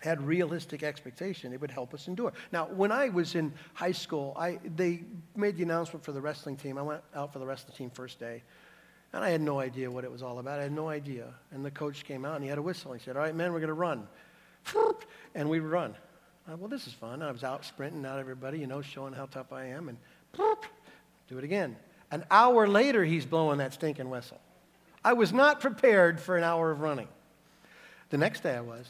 had 0.01 0.23
realistic 0.23 0.83
expectation, 0.83 1.53
it 1.53 1.61
would 1.61 1.71
help 1.71 1.93
us 1.93 2.09
endure. 2.09 2.33
Now, 2.51 2.65
when 2.65 2.91
I 2.91 3.11
was 3.11 3.35
in 3.35 3.53
high 3.75 3.93
school, 3.93 4.33
I, 4.39 4.59
they 4.75 5.03
made 5.37 5.59
the 5.59 5.65
announcement 5.65 6.03
for 6.03 6.13
the 6.13 6.21
wrestling 6.23 6.57
team. 6.57 6.79
I 6.79 6.83
went 6.83 7.03
out 7.15 7.31
for 7.31 7.41
the 7.41 7.47
wrestling 7.47 7.77
team 7.77 7.91
first 7.91 8.19
day, 8.19 8.43
and 9.13 9.23
I 9.23 9.29
had 9.29 9.43
no 9.43 9.61
idea 9.61 9.91
what 9.91 10.05
it 10.05 10.11
was 10.11 10.23
all 10.23 10.39
about. 10.39 10.61
I 10.61 10.63
had 10.63 10.73
no 10.73 10.89
idea. 10.89 11.27
And 11.53 11.63
the 11.63 11.71
coach 11.71 12.07
came 12.07 12.25
out 12.25 12.37
and 12.37 12.43
he 12.43 12.49
had 12.49 12.57
a 12.57 12.63
whistle. 12.63 12.95
He 12.95 13.01
said, 13.01 13.19
All 13.19 13.23
right, 13.23 13.35
men, 13.35 13.53
we're 13.53 13.61
going 13.61 13.69
to 13.69 13.75
run. 13.75 14.09
And 15.35 15.51
we 15.51 15.61
run. 15.61 15.95
I, 16.49 16.55
well, 16.55 16.69
this 16.69 16.87
is 16.87 16.95
fun. 16.95 17.23
I 17.23 17.31
was 17.31 17.45
out 17.45 17.65
sprinting 17.65 18.05
out 18.07 18.19
everybody, 18.19 18.59
you 18.59 18.67
know, 18.67 18.81
showing 18.81 19.13
how 19.13 19.27
tough 19.27 19.53
I 19.53 19.67
am, 19.67 19.89
and 19.91 19.99
do 20.37 21.39
it 21.39 21.45
again. 21.45 21.77
An 22.11 22.25
hour 22.31 22.67
later, 22.67 23.05
he's 23.05 23.27
blowing 23.27 23.59
that 23.59 23.75
stinking 23.75 24.09
whistle. 24.09 24.41
I 25.05 25.13
was 25.13 25.33
not 25.33 25.61
prepared 25.61 26.21
for 26.21 26.37
an 26.37 26.45
hour 26.45 26.71
of 26.71 26.81
running. 26.81 27.09
The 28.11 28.19
next 28.19 28.43
day 28.43 28.55
I 28.55 28.61
was. 28.61 28.87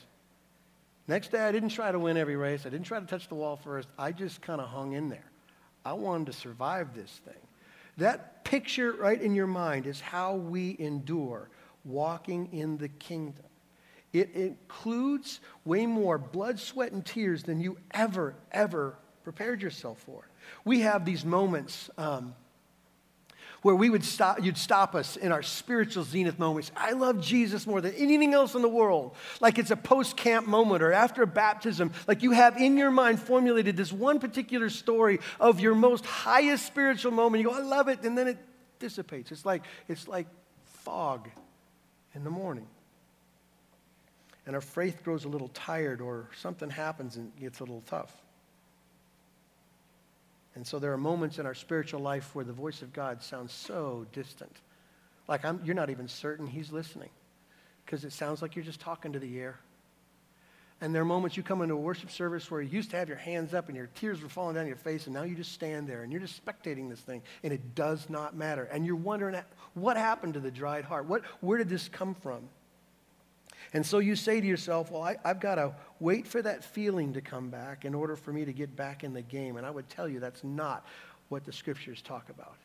Next 1.09 1.33
day, 1.33 1.41
I 1.41 1.53
didn't 1.53 1.71
try 1.71 1.91
to 1.91 1.99
win 1.99 2.17
every 2.17 2.37
race. 2.37 2.67
I 2.67 2.69
didn't 2.69 2.87
try 2.87 3.01
to 3.01 3.07
touch 3.07 3.29
the 3.29 3.35
wall 3.35 3.57
first. 3.57 3.89
I 3.99 4.13
just 4.13 4.43
kind 4.43 4.61
of 4.61 4.69
hung 4.69 4.93
in 4.93 5.09
there. 5.09 5.31
I 5.85 5.95
wanted 5.95 6.27
to 6.27 6.33
survive 6.35 6.95
this 6.95 7.11
thing. 7.25 7.35
That 7.97 8.45
picture 8.45 8.93
right 8.93 9.21
in 9.21 9.35
your 9.35 9.47
mind 9.47 9.87
is 9.87 10.01
how 10.01 10.35
we 10.35 10.77
endure 10.79 11.49
walking 11.85 12.51
in 12.53 12.77
the 12.77 12.89
kingdom. 12.89 13.45
It 14.13 14.33
includes 14.35 15.41
way 15.65 15.87
more 15.87 16.19
blood, 16.19 16.61
sweat, 16.61 16.93
and 16.93 17.05
tears 17.05 17.43
than 17.43 17.61
you 17.61 17.79
ever, 17.91 18.35
ever 18.53 18.97
prepared 19.25 19.63
yourself 19.63 19.99
for. 19.99 20.28
We 20.65 20.81
have 20.81 21.05
these 21.05 21.25
moments. 21.25 21.91
Um, 21.97 22.35
where 23.63 23.75
we 23.75 23.91
would 23.91 24.05
stop, 24.05 24.43
you'd 24.43 24.57
stop 24.57 24.95
us 24.95 25.17
in 25.17 25.33
our 25.33 25.43
spiritual 25.43 26.05
zenith 26.05 26.39
moments. 26.39 26.71
I 26.77 26.93
love 26.93 27.21
Jesus 27.21 27.67
more 27.67 27.81
than 27.81 27.93
anything 27.95 28.33
else 28.33 28.55
in 28.55 28.63
the 28.63 28.69
world. 28.69 29.15
Like 29.41 29.59
it's 29.59 29.71
a 29.71 29.77
post 29.77 30.17
camp 30.17 30.47
moment 30.47 30.83
or 30.83 30.93
after 30.93 31.23
a 31.23 31.27
baptism. 31.27 31.93
Like 32.07 32.23
you 32.23 32.31
have 32.33 32.57
in 32.57 32.77
your 32.77 32.91
mind 32.91 33.21
formulated 33.21 33.77
this 33.77 33.93
one 33.93 34.21
particular 34.21 34.71
story 34.71 35.19
of 35.41 35.61
your 35.61 35.75
most 35.75 36.07
highest 36.07 36.67
spiritual 36.67 37.13
moment. 37.13 37.43
You 37.43 37.51
go, 37.51 37.57
I 37.57 37.63
love 37.63 37.89
it. 37.89 38.05
And 38.05 38.17
then 38.17 38.29
it 38.29 38.39
dissipates. 38.79 39.33
It's 39.33 39.45
like, 39.45 39.65
it's 39.89 40.07
like 40.07 40.29
fog 40.85 41.29
in 42.15 42.23
the 42.23 42.31
morning. 42.31 42.67
And 44.47 44.55
our 44.55 44.63
faith 44.63 45.03
grows 45.05 45.25
a 45.25 45.29
little 45.29 45.49
tired 45.49 46.01
or 46.01 46.29
something 46.39 46.71
happens 46.71 47.17
and 47.17 47.37
gets 47.37 47.59
a 47.61 47.65
little 47.65 47.83
tough. 47.87 48.13
And 50.59 50.67
so 50.67 50.81
there 50.81 50.93
are 50.93 50.99
moments 50.99 51.39
in 51.39 51.47
our 51.47 51.55
spiritual 51.55 52.01
life 52.01 52.35
where 52.35 52.45
the 52.45 52.53
voice 52.53 52.83
of 52.83 52.93
God 52.93 53.23
sounds 53.23 53.53
so 53.53 54.05
distant. 54.13 54.57
Like 55.29 55.45
I'm, 55.45 55.61
you're 55.65 55.77
not 55.77 55.89
even 55.89 56.09
certain 56.09 56.49
he's 56.49 56.73
listening 56.73 57.11
because 57.85 58.05
it 58.05 58.13
sounds 58.13 58.43
like 58.43 58.57
you're 58.57 58.65
just 58.65 58.81
talking 58.81 59.13
to 59.13 59.21
the 59.21 59.39
air. 59.39 59.61
And 60.81 60.93
there 60.93 61.03
are 61.03 61.05
moments 61.05 61.37
you 61.37 61.45
come 61.45 61.63
into 61.63 61.77
a 61.77 61.79
worship 61.79 62.11
service 62.11 62.51
where 62.51 62.61
you 62.61 62.71
used 62.71 62.91
to 62.91 62.97
have 62.97 63.07
your 63.07 63.19
hands 63.19 63.55
up 63.55 63.69
and 63.69 63.77
your 63.77 63.89
tears 63.95 64.21
were 64.21 64.29
falling 64.29 64.57
down 64.57 64.67
your 64.67 64.75
face, 64.75 65.07
and 65.07 65.15
now 65.15 65.23
you 65.23 65.37
just 65.37 65.53
stand 65.53 65.89
there 65.89 66.03
and 66.03 66.11
you're 66.11 66.21
just 66.21 66.45
spectating 66.45 66.91
this 66.91 67.01
thing, 67.01 67.23
and 67.45 67.53
it 67.53 67.77
does 67.77 68.11
not 68.11 68.37
matter. 68.37 68.65
And 68.65 68.85
you're 68.85 68.97
wondering 68.97 69.41
what 69.75 69.97
happened 69.97 70.35
to 70.35 70.41
the 70.41 70.51
dried 70.51 70.85
heart? 70.85 71.07
What, 71.07 71.23
where 71.41 71.59
did 71.59 71.69
this 71.69 71.89
come 71.89 72.17
from? 72.17 72.49
And 73.73 73.85
so 73.85 73.99
you 73.99 74.17
say 74.17 74.41
to 74.41 74.47
yourself, 74.47 74.91
well, 74.91 75.03
I, 75.03 75.17
have 75.25 75.41
got 75.41 75.57
to 75.57 75.75
wait 76.01 76.27
for 76.27 76.41
that 76.43 76.65
feeling 76.65 77.13
to 77.13 77.21
come 77.21 77.51
back 77.51 77.85
in 77.85 77.95
order 77.95 78.17
for 78.17 78.33
me 78.33 78.45
to 78.45 78.53
get 78.53 78.75
back 78.75 79.05
in 79.05 79.13
the 79.13 79.23
game. 79.23 79.57
And 79.57 79.67
I 79.67 79.71
would 79.71 79.89
tell 79.89 80.09
you 80.09 80.21
that's 80.21 80.43
not 80.43 80.87
what 81.29 81.45
the 81.45 81.53
scriptures 81.53 82.01
talk 82.01 82.31
about. 82.31 82.57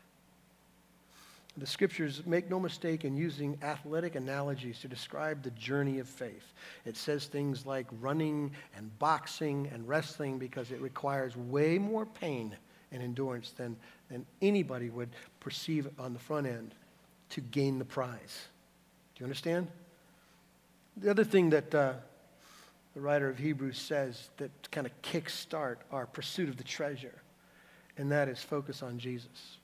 The 1.56 1.66
scriptures 1.66 2.22
make 2.26 2.50
no 2.50 2.58
mistake 2.58 3.04
in 3.04 3.16
using 3.16 3.56
athletic 3.62 4.16
analogies 4.16 4.80
to 4.80 4.88
describe 4.88 5.42
the 5.42 5.52
journey 5.52 6.00
of 6.00 6.08
faith. 6.08 6.52
It 6.84 6.96
says 6.96 7.26
things 7.26 7.64
like 7.64 7.86
running 8.00 8.50
and 8.76 8.98
boxing 8.98 9.70
and 9.72 9.86
wrestling 9.86 10.38
because 10.38 10.72
it 10.72 10.80
requires 10.80 11.36
way 11.36 11.78
more 11.78 12.06
pain 12.06 12.56
and 12.90 13.02
endurance 13.02 13.52
than, 13.52 13.76
than 14.10 14.26
anybody 14.42 14.90
would 14.90 15.10
perceive 15.38 15.88
on 15.98 16.12
the 16.12 16.18
front 16.18 16.48
end 16.48 16.74
to 17.30 17.40
gain 17.40 17.78
the 17.78 17.84
prize. 17.84 18.48
Do 19.14 19.20
you 19.20 19.26
understand? 19.26 19.68
The 20.96 21.10
other 21.10 21.24
thing 21.24 21.50
that 21.50 21.74
uh, 21.74 21.94
the 22.94 23.00
writer 23.00 23.28
of 23.28 23.38
Hebrews 23.38 23.78
says 23.78 24.30
that 24.36 24.50
kind 24.70 24.86
of 24.86 25.02
kickstart 25.02 25.76
our 25.90 26.06
pursuit 26.06 26.48
of 26.48 26.56
the 26.56 26.64
treasure, 26.64 27.22
and 27.98 28.10
that 28.12 28.28
is 28.28 28.40
focus 28.40 28.82
on 28.82 28.98
Jesus. 28.98 29.58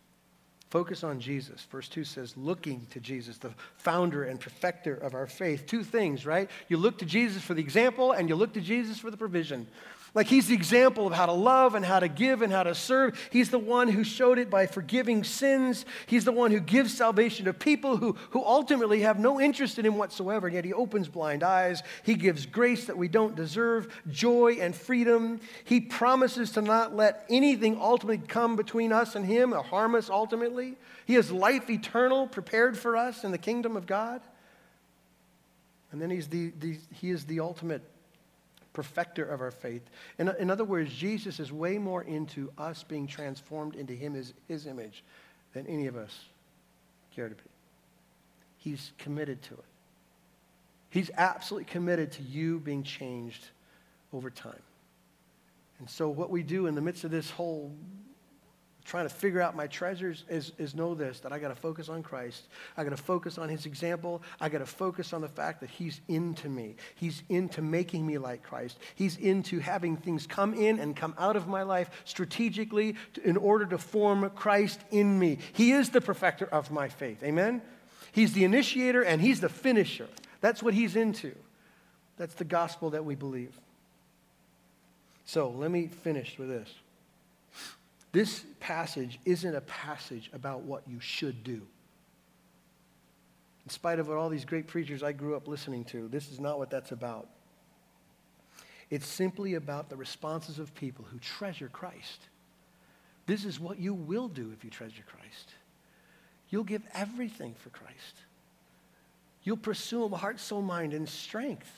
Focus 0.70 1.02
on 1.02 1.18
Jesus. 1.18 1.66
Verse 1.70 1.88
2 1.88 2.04
says, 2.04 2.36
looking 2.36 2.86
to 2.90 3.00
Jesus, 3.00 3.38
the 3.38 3.52
founder 3.76 4.24
and 4.24 4.38
perfecter 4.38 4.94
of 4.94 5.14
our 5.14 5.26
faith. 5.26 5.66
Two 5.66 5.82
things, 5.82 6.24
right? 6.24 6.48
You 6.68 6.76
look 6.76 6.98
to 6.98 7.04
Jesus 7.04 7.42
for 7.42 7.54
the 7.54 7.60
example, 7.60 8.12
and 8.12 8.28
you 8.28 8.36
look 8.36 8.52
to 8.52 8.60
Jesus 8.60 8.98
for 8.98 9.10
the 9.10 9.16
provision. 9.16 9.66
Like 10.12 10.26
he's 10.26 10.48
the 10.48 10.54
example 10.54 11.06
of 11.06 11.12
how 11.12 11.26
to 11.26 11.32
love 11.32 11.76
and 11.76 11.84
how 11.84 12.00
to 12.00 12.08
give 12.08 12.42
and 12.42 12.52
how 12.52 12.64
to 12.64 12.74
serve. 12.74 13.16
He's 13.30 13.50
the 13.50 13.60
one 13.60 13.86
who 13.86 14.02
showed 14.02 14.38
it 14.38 14.50
by 14.50 14.66
forgiving 14.66 15.22
sins. 15.22 15.84
He's 16.06 16.24
the 16.24 16.32
one 16.32 16.50
who 16.50 16.58
gives 16.58 16.96
salvation 16.96 17.44
to 17.44 17.52
people 17.52 17.96
who, 17.96 18.16
who 18.30 18.44
ultimately 18.44 19.02
have 19.02 19.20
no 19.20 19.40
interest 19.40 19.78
in 19.78 19.86
him 19.86 19.96
whatsoever. 19.96 20.48
And 20.48 20.54
yet 20.54 20.64
he 20.64 20.72
opens 20.72 21.06
blind 21.06 21.44
eyes. 21.44 21.84
He 22.02 22.16
gives 22.16 22.44
grace 22.44 22.86
that 22.86 22.98
we 22.98 23.06
don't 23.06 23.36
deserve, 23.36 23.86
joy 24.08 24.58
and 24.60 24.74
freedom. 24.74 25.40
He 25.64 25.80
promises 25.80 26.50
to 26.52 26.62
not 26.62 26.96
let 26.96 27.24
anything 27.30 27.78
ultimately 27.80 28.26
come 28.26 28.56
between 28.56 28.92
us 28.92 29.14
and 29.14 29.24
him 29.24 29.54
or 29.54 29.62
harm 29.62 29.94
us 29.94 30.10
ultimately. 30.10 30.76
He 31.06 31.14
has 31.14 31.30
life 31.30 31.70
eternal 31.70 32.26
prepared 32.26 32.76
for 32.76 32.96
us 32.96 33.22
in 33.22 33.30
the 33.30 33.38
kingdom 33.38 33.76
of 33.76 33.86
God. 33.86 34.22
And 35.92 36.02
then 36.02 36.10
he's 36.10 36.28
the, 36.28 36.52
the 36.58 36.78
he 36.92 37.10
is 37.10 37.24
the 37.26 37.40
ultimate 37.40 37.82
perfecter 38.72 39.24
of 39.24 39.40
our 39.40 39.50
faith. 39.50 39.82
In, 40.18 40.28
in 40.38 40.50
other 40.50 40.64
words, 40.64 40.92
Jesus 40.92 41.40
is 41.40 41.52
way 41.52 41.78
more 41.78 42.02
into 42.02 42.52
us 42.58 42.82
being 42.82 43.06
transformed 43.06 43.74
into 43.74 43.94
him 43.94 44.14
as 44.14 44.32
his 44.48 44.66
image 44.66 45.02
than 45.52 45.66
any 45.66 45.86
of 45.86 45.96
us 45.96 46.24
care 47.14 47.28
to 47.28 47.34
be. 47.34 47.42
He's 48.58 48.92
committed 48.98 49.42
to 49.42 49.54
it. 49.54 49.64
He's 50.90 51.10
absolutely 51.16 51.70
committed 51.70 52.12
to 52.12 52.22
you 52.22 52.58
being 52.58 52.82
changed 52.82 53.44
over 54.12 54.30
time. 54.30 54.62
And 55.78 55.88
so, 55.88 56.08
what 56.08 56.30
we 56.30 56.42
do 56.42 56.66
in 56.66 56.74
the 56.74 56.80
midst 56.80 57.04
of 57.04 57.10
this 57.10 57.30
whole 57.30 57.72
trying 58.90 59.08
to 59.08 59.14
figure 59.14 59.40
out 59.40 59.54
my 59.54 59.68
treasures 59.68 60.24
is, 60.28 60.50
is 60.58 60.74
know 60.74 60.96
this 60.96 61.20
that 61.20 61.32
I 61.32 61.38
got 61.38 61.50
to 61.50 61.54
focus 61.54 61.88
on 61.88 62.02
Christ. 62.02 62.48
I 62.76 62.82
got 62.82 62.90
to 62.90 62.96
focus 62.96 63.38
on 63.38 63.48
his 63.48 63.64
example. 63.64 64.20
I 64.40 64.48
got 64.48 64.58
to 64.58 64.66
focus 64.66 65.12
on 65.12 65.20
the 65.20 65.28
fact 65.28 65.60
that 65.60 65.70
he's 65.70 66.00
into 66.08 66.48
me. 66.48 66.74
He's 66.96 67.22
into 67.28 67.62
making 67.62 68.04
me 68.04 68.18
like 68.18 68.42
Christ. 68.42 68.80
He's 68.96 69.16
into 69.16 69.60
having 69.60 69.96
things 69.96 70.26
come 70.26 70.54
in 70.54 70.80
and 70.80 70.96
come 70.96 71.14
out 71.18 71.36
of 71.36 71.46
my 71.46 71.62
life 71.62 72.02
strategically 72.04 72.96
to, 73.14 73.22
in 73.22 73.36
order 73.36 73.64
to 73.66 73.78
form 73.78 74.28
Christ 74.30 74.80
in 74.90 75.16
me. 75.16 75.38
He 75.52 75.70
is 75.70 75.90
the 75.90 76.00
perfecter 76.00 76.46
of 76.46 76.72
my 76.72 76.88
faith. 76.88 77.22
Amen? 77.22 77.62
He's 78.10 78.32
the 78.32 78.42
initiator 78.42 79.04
and 79.04 79.20
he's 79.20 79.40
the 79.40 79.48
finisher. 79.48 80.08
That's 80.40 80.64
what 80.64 80.74
he's 80.74 80.96
into. 80.96 81.36
That's 82.16 82.34
the 82.34 82.44
gospel 82.44 82.90
that 82.90 83.04
we 83.04 83.14
believe. 83.14 83.56
So 85.26 85.48
let 85.48 85.70
me 85.70 85.86
finish 85.86 86.40
with 86.40 86.48
this. 86.48 86.68
This 88.12 88.44
passage 88.58 89.20
isn't 89.24 89.54
a 89.54 89.60
passage 89.62 90.30
about 90.32 90.62
what 90.62 90.82
you 90.88 90.98
should 91.00 91.44
do. 91.44 91.62
In 93.64 93.70
spite 93.70 93.98
of 93.98 94.08
what 94.08 94.16
all 94.16 94.28
these 94.28 94.44
great 94.44 94.66
preachers 94.66 95.02
I 95.02 95.12
grew 95.12 95.36
up 95.36 95.46
listening 95.46 95.84
to, 95.86 96.08
this 96.08 96.30
is 96.30 96.40
not 96.40 96.58
what 96.58 96.70
that's 96.70 96.92
about. 96.92 97.28
It's 98.90 99.06
simply 99.06 99.54
about 99.54 99.88
the 99.88 99.96
responses 99.96 100.58
of 100.58 100.74
people 100.74 101.04
who 101.10 101.18
treasure 101.18 101.68
Christ. 101.68 102.28
This 103.26 103.44
is 103.44 103.60
what 103.60 103.78
you 103.78 103.94
will 103.94 104.26
do 104.26 104.50
if 104.52 104.64
you 104.64 104.70
treasure 104.70 105.04
Christ. 105.06 105.54
You'll 106.48 106.64
give 106.64 106.82
everything 106.94 107.54
for 107.54 107.70
Christ. 107.70 108.16
You'll 109.44 109.56
pursue 109.56 110.04
him 110.04 110.12
heart, 110.12 110.40
soul, 110.40 110.62
mind, 110.62 110.92
and 110.92 111.08
strength 111.08 111.70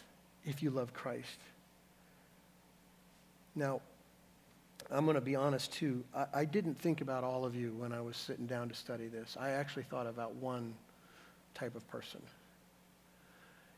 if 0.47 0.63
you 0.63 0.71
love 0.71 0.95
Christ. 0.95 1.39
Now, 3.55 3.83
I'm 4.91 5.05
going 5.05 5.15
to 5.15 5.21
be 5.21 5.37
honest 5.37 5.73
too. 5.73 6.05
I, 6.15 6.27
I, 6.35 6.45
didn't 6.45 6.79
think 6.79 7.01
about 7.01 7.25
all 7.25 7.45
of 7.45 7.55
you 7.55 7.75
when 7.79 7.93
I 7.93 8.01
was 8.01 8.17
sitting 8.17 8.47
down 8.47 8.69
to 8.69 8.75
study 8.75 9.09
this. 9.09 9.37
I 9.39 9.51
actually 9.51 9.85
thought 9.85 10.07
about 10.07 10.35
one 10.37 10.75
type 11.55 11.75
of 11.77 11.87
person. 11.89 12.21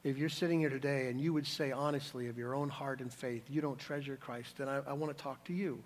If 0.02 0.18
you're 0.18 0.28
sitting 0.28 0.60
here 0.60 0.68
today 0.68 1.08
and 1.08 1.20
you 1.20 1.32
would 1.32 1.46
say 1.46 1.72
honestly 1.72 2.28
of 2.28 2.36
your 2.36 2.54
own 2.54 2.68
heart 2.68 3.00
and 3.00 3.12
faith, 3.12 3.44
you 3.48 3.60
don't 3.60 3.78
treasure 3.78 4.16
Christ, 4.16 4.58
then 4.58 4.68
I, 4.68 4.80
I 4.86 4.92
want 4.92 5.16
to 5.16 5.22
talk 5.22 5.44
to 5.44 5.52
you 5.52 5.82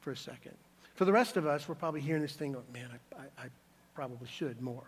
for 0.00 0.12
a 0.12 0.16
second. 0.16 0.54
For 0.94 1.04
the 1.04 1.12
rest 1.12 1.36
of 1.36 1.46
us, 1.46 1.68
we're 1.68 1.74
probably 1.74 2.00
hearing 2.00 2.22
this 2.22 2.34
thing, 2.34 2.52
going, 2.52 2.64
man, 2.72 2.88
I, 2.92 3.20
I, 3.20 3.44
I 3.44 3.48
probably 3.94 4.28
should 4.28 4.60
more. 4.60 4.84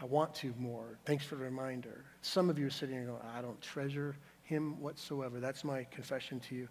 I 0.00 0.04
want 0.04 0.34
to 0.36 0.54
more. 0.58 0.98
Thanks 1.04 1.24
for 1.24 1.34
the 1.34 1.44
reminder. 1.44 2.04
Some 2.22 2.48
of 2.48 2.58
you 2.58 2.66
are 2.66 2.70
sitting 2.70 2.94
here 2.94 3.04
going, 3.04 3.20
I 3.36 3.42
don't 3.42 3.60
treasure 3.60 4.16
him 4.44 4.80
whatsoever. 4.80 5.40
That's 5.40 5.64
my 5.64 5.84
confession 5.84 6.40
to 6.40 6.54
you. 6.54 6.68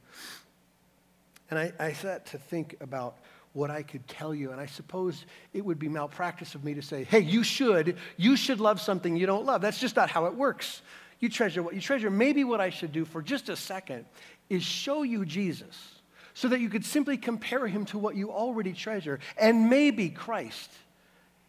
And 1.49 1.60
I, 1.60 1.73
I 1.79 1.93
sat 1.93 2.25
to 2.27 2.38
think 2.38 2.75
about 2.81 3.17
what 3.53 3.71
I 3.71 3.81
could 3.81 4.07
tell 4.07 4.36
you. 4.36 4.51
And 4.51 4.62
I 4.62 4.65
suppose 4.65 5.25
it 5.53 5.65
would 5.65 5.79
be 5.79 5.89
malpractice 5.89 6.55
of 6.55 6.63
me 6.63 6.73
to 6.75 6.81
say, 6.81 7.03
hey, 7.05 7.19
you 7.19 7.43
should, 7.43 7.97
you 8.17 8.36
should 8.36 8.60
love 8.60 8.79
something 8.79 9.15
you 9.15 9.25
don't 9.25 9.45
love. 9.45 9.62
That's 9.62 9.79
just 9.79 9.95
not 9.95 10.10
how 10.10 10.25
it 10.25 10.36
works. 10.36 10.81
You 11.19 11.29
treasure 11.29 11.63
what 11.63 11.73
you 11.73 11.81
treasure. 11.81 12.12
Maybe 12.12 12.43
what 12.43 12.62
I 12.62 12.69
should 12.69 12.91
do 12.91 13.05
for 13.05 13.21
just 13.21 13.49
a 13.49 13.55
second 13.55 14.05
is 14.49 14.63
show 14.63 15.03
you 15.03 15.25
Jesus 15.25 15.95
so 16.33 16.47
that 16.49 16.60
you 16.60 16.69
could 16.69 16.86
simply 16.86 17.17
compare 17.17 17.65
him 17.65 17.86
to 17.86 17.97
what 17.97 18.15
you 18.15 18.31
already 18.31 18.73
treasure. 18.73 19.19
And 19.38 19.69
maybe 19.69 20.10
Christ 20.10 20.69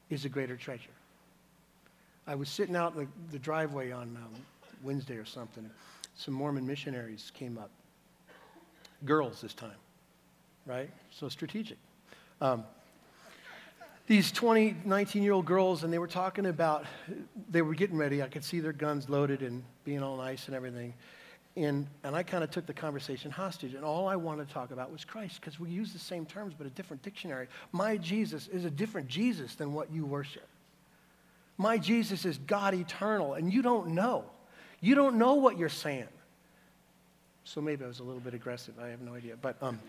is 0.08 0.24
a 0.24 0.30
greater 0.30 0.56
treasure. 0.56 0.88
I 2.26 2.34
was 2.34 2.48
sitting 2.48 2.76
out 2.76 2.94
in 2.94 3.00
the, 3.00 3.08
the 3.32 3.38
driveway 3.38 3.90
on 3.90 4.16
um, 4.16 4.34
Wednesday 4.82 5.16
or 5.16 5.26
something. 5.26 5.68
Some 6.16 6.34
Mormon 6.34 6.66
missionaries 6.66 7.30
came 7.34 7.58
up. 7.58 7.70
Girls 9.04 9.40
this 9.42 9.54
time, 9.54 9.76
right? 10.68 10.90
So 11.11 11.28
strategic. 11.28 11.78
Um, 12.40 12.64
these 14.07 14.31
20, 14.31 14.76
19 14.85 15.22
year 15.22 15.33
old 15.33 15.46
girls, 15.46 15.83
and 15.83 15.92
they 15.92 15.98
were 15.98 16.07
talking 16.07 16.46
about, 16.46 16.87
they 17.50 17.62
were 17.62 17.74
getting 17.74 17.96
ready. 17.96 18.22
I 18.22 18.28
could 18.28 18.44
see 18.44 18.61
their 18.61 18.72
guns 18.72 19.09
loaded 19.09 19.42
and 19.42 19.62
being 19.85 20.02
all 20.02 20.16
nice 20.16 20.46
and 20.46 20.54
everything. 20.54 20.94
And, 21.57 21.87
and 22.04 22.14
I 22.14 22.22
kind 22.22 22.44
of 22.44 22.50
took 22.50 22.66
the 22.66 22.72
conversation 22.72 23.31
hostage, 23.31 23.74
and 23.74 23.85
all 23.85 24.07
I 24.07 24.14
wanted 24.14 24.46
to 24.46 24.54
talk 24.54 24.70
about 24.70 24.92
was 24.92 25.04
Christ, 25.04 25.40
because 25.40 25.59
we 25.59 25.70
use 25.70 25.92
the 25.92 25.98
same 25.98 26.24
terms 26.24 26.54
but 26.57 26.66
a 26.66 26.70
different 26.70 27.02
dictionary. 27.02 27.48
My 27.72 27.96
Jesus 27.96 28.46
is 28.48 28.64
a 28.64 28.70
different 28.70 29.09
Jesus 29.09 29.57
than 29.57 29.72
what 29.72 29.90
you 29.90 30.07
worship. 30.07 30.46
My 31.57 31.76
Jesus 31.76 32.24
is 32.24 32.38
God 32.38 32.74
eternal, 32.74 33.35
and 33.35 33.52
you 33.52 33.62
don't 33.62 33.88
know. 33.88 34.24
You 34.81 34.94
don't 34.94 35.16
know 35.16 35.35
what 35.35 35.59
you're 35.59 35.68
saying. 35.68 36.07
So 37.42 37.61
maybe 37.61 37.85
I 37.85 37.88
was 37.88 37.98
a 37.98 38.04
little 38.04 38.20
bit 38.20 38.35
aggressive. 38.35 38.74
I 38.81 38.88
have 38.88 39.00
no 39.00 39.14
idea. 39.14 39.35
But, 39.40 39.57
um, 39.62 39.81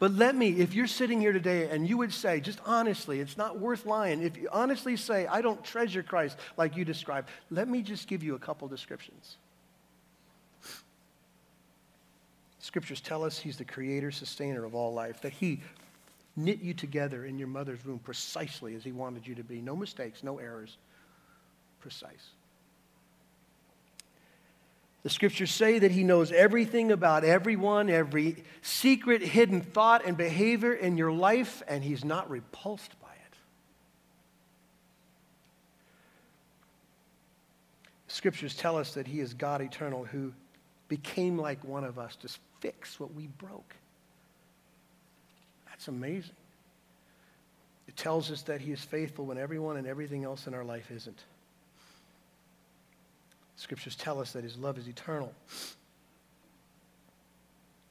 but 0.00 0.14
let 0.14 0.34
me, 0.34 0.48
if 0.48 0.72
you're 0.72 0.86
sitting 0.86 1.20
here 1.20 1.32
today 1.32 1.68
and 1.68 1.86
you 1.86 1.98
would 1.98 2.12
say, 2.12 2.40
just 2.40 2.58
honestly, 2.64 3.20
it's 3.20 3.36
not 3.36 3.60
worth 3.60 3.84
lying. 3.84 4.22
If 4.22 4.38
you 4.38 4.48
honestly 4.50 4.96
say, 4.96 5.26
I 5.26 5.42
don't 5.42 5.62
treasure 5.62 6.02
Christ 6.02 6.38
like 6.56 6.74
you 6.74 6.86
described, 6.86 7.28
let 7.50 7.68
me 7.68 7.82
just 7.82 8.08
give 8.08 8.22
you 8.22 8.34
a 8.34 8.38
couple 8.38 8.66
descriptions. 8.66 9.36
Scriptures 12.60 13.02
tell 13.02 13.22
us 13.24 13.38
he's 13.38 13.58
the 13.58 13.64
creator, 13.64 14.10
sustainer 14.10 14.64
of 14.64 14.74
all 14.74 14.94
life, 14.94 15.20
that 15.20 15.34
he 15.34 15.60
knit 16.34 16.62
you 16.62 16.72
together 16.72 17.26
in 17.26 17.38
your 17.38 17.48
mother's 17.48 17.84
womb 17.84 17.98
precisely 17.98 18.74
as 18.74 18.82
he 18.82 18.92
wanted 18.92 19.26
you 19.26 19.34
to 19.34 19.44
be. 19.44 19.60
No 19.60 19.76
mistakes, 19.76 20.22
no 20.22 20.38
errors. 20.38 20.78
Precise. 21.80 22.30
The 25.02 25.10
scriptures 25.10 25.50
say 25.50 25.78
that 25.78 25.90
he 25.90 26.04
knows 26.04 26.30
everything 26.30 26.92
about 26.92 27.24
everyone, 27.24 27.88
every 27.88 28.44
secret, 28.60 29.22
hidden 29.22 29.62
thought 29.62 30.04
and 30.04 30.16
behavior 30.16 30.74
in 30.74 30.98
your 30.98 31.10
life, 31.10 31.62
and 31.66 31.82
he's 31.82 32.04
not 32.04 32.28
repulsed 32.28 33.00
by 33.00 33.08
it. 33.08 33.34
Scriptures 38.08 38.54
tell 38.54 38.76
us 38.76 38.92
that 38.94 39.06
he 39.06 39.20
is 39.20 39.32
God 39.32 39.62
eternal 39.62 40.04
who 40.04 40.34
became 40.88 41.38
like 41.38 41.64
one 41.64 41.84
of 41.84 41.98
us 41.98 42.16
to 42.16 42.28
fix 42.60 43.00
what 43.00 43.14
we 43.14 43.26
broke. 43.38 43.74
That's 45.68 45.88
amazing. 45.88 46.34
It 47.88 47.96
tells 47.96 48.30
us 48.30 48.42
that 48.42 48.60
he 48.60 48.70
is 48.70 48.84
faithful 48.84 49.24
when 49.24 49.38
everyone 49.38 49.78
and 49.78 49.86
everything 49.86 50.24
else 50.24 50.46
in 50.46 50.52
our 50.52 50.64
life 50.64 50.90
isn't. 50.90 51.24
Scriptures 53.60 53.94
tell 53.94 54.18
us 54.18 54.32
that 54.32 54.42
his 54.42 54.56
love 54.56 54.78
is 54.78 54.88
eternal. 54.88 55.34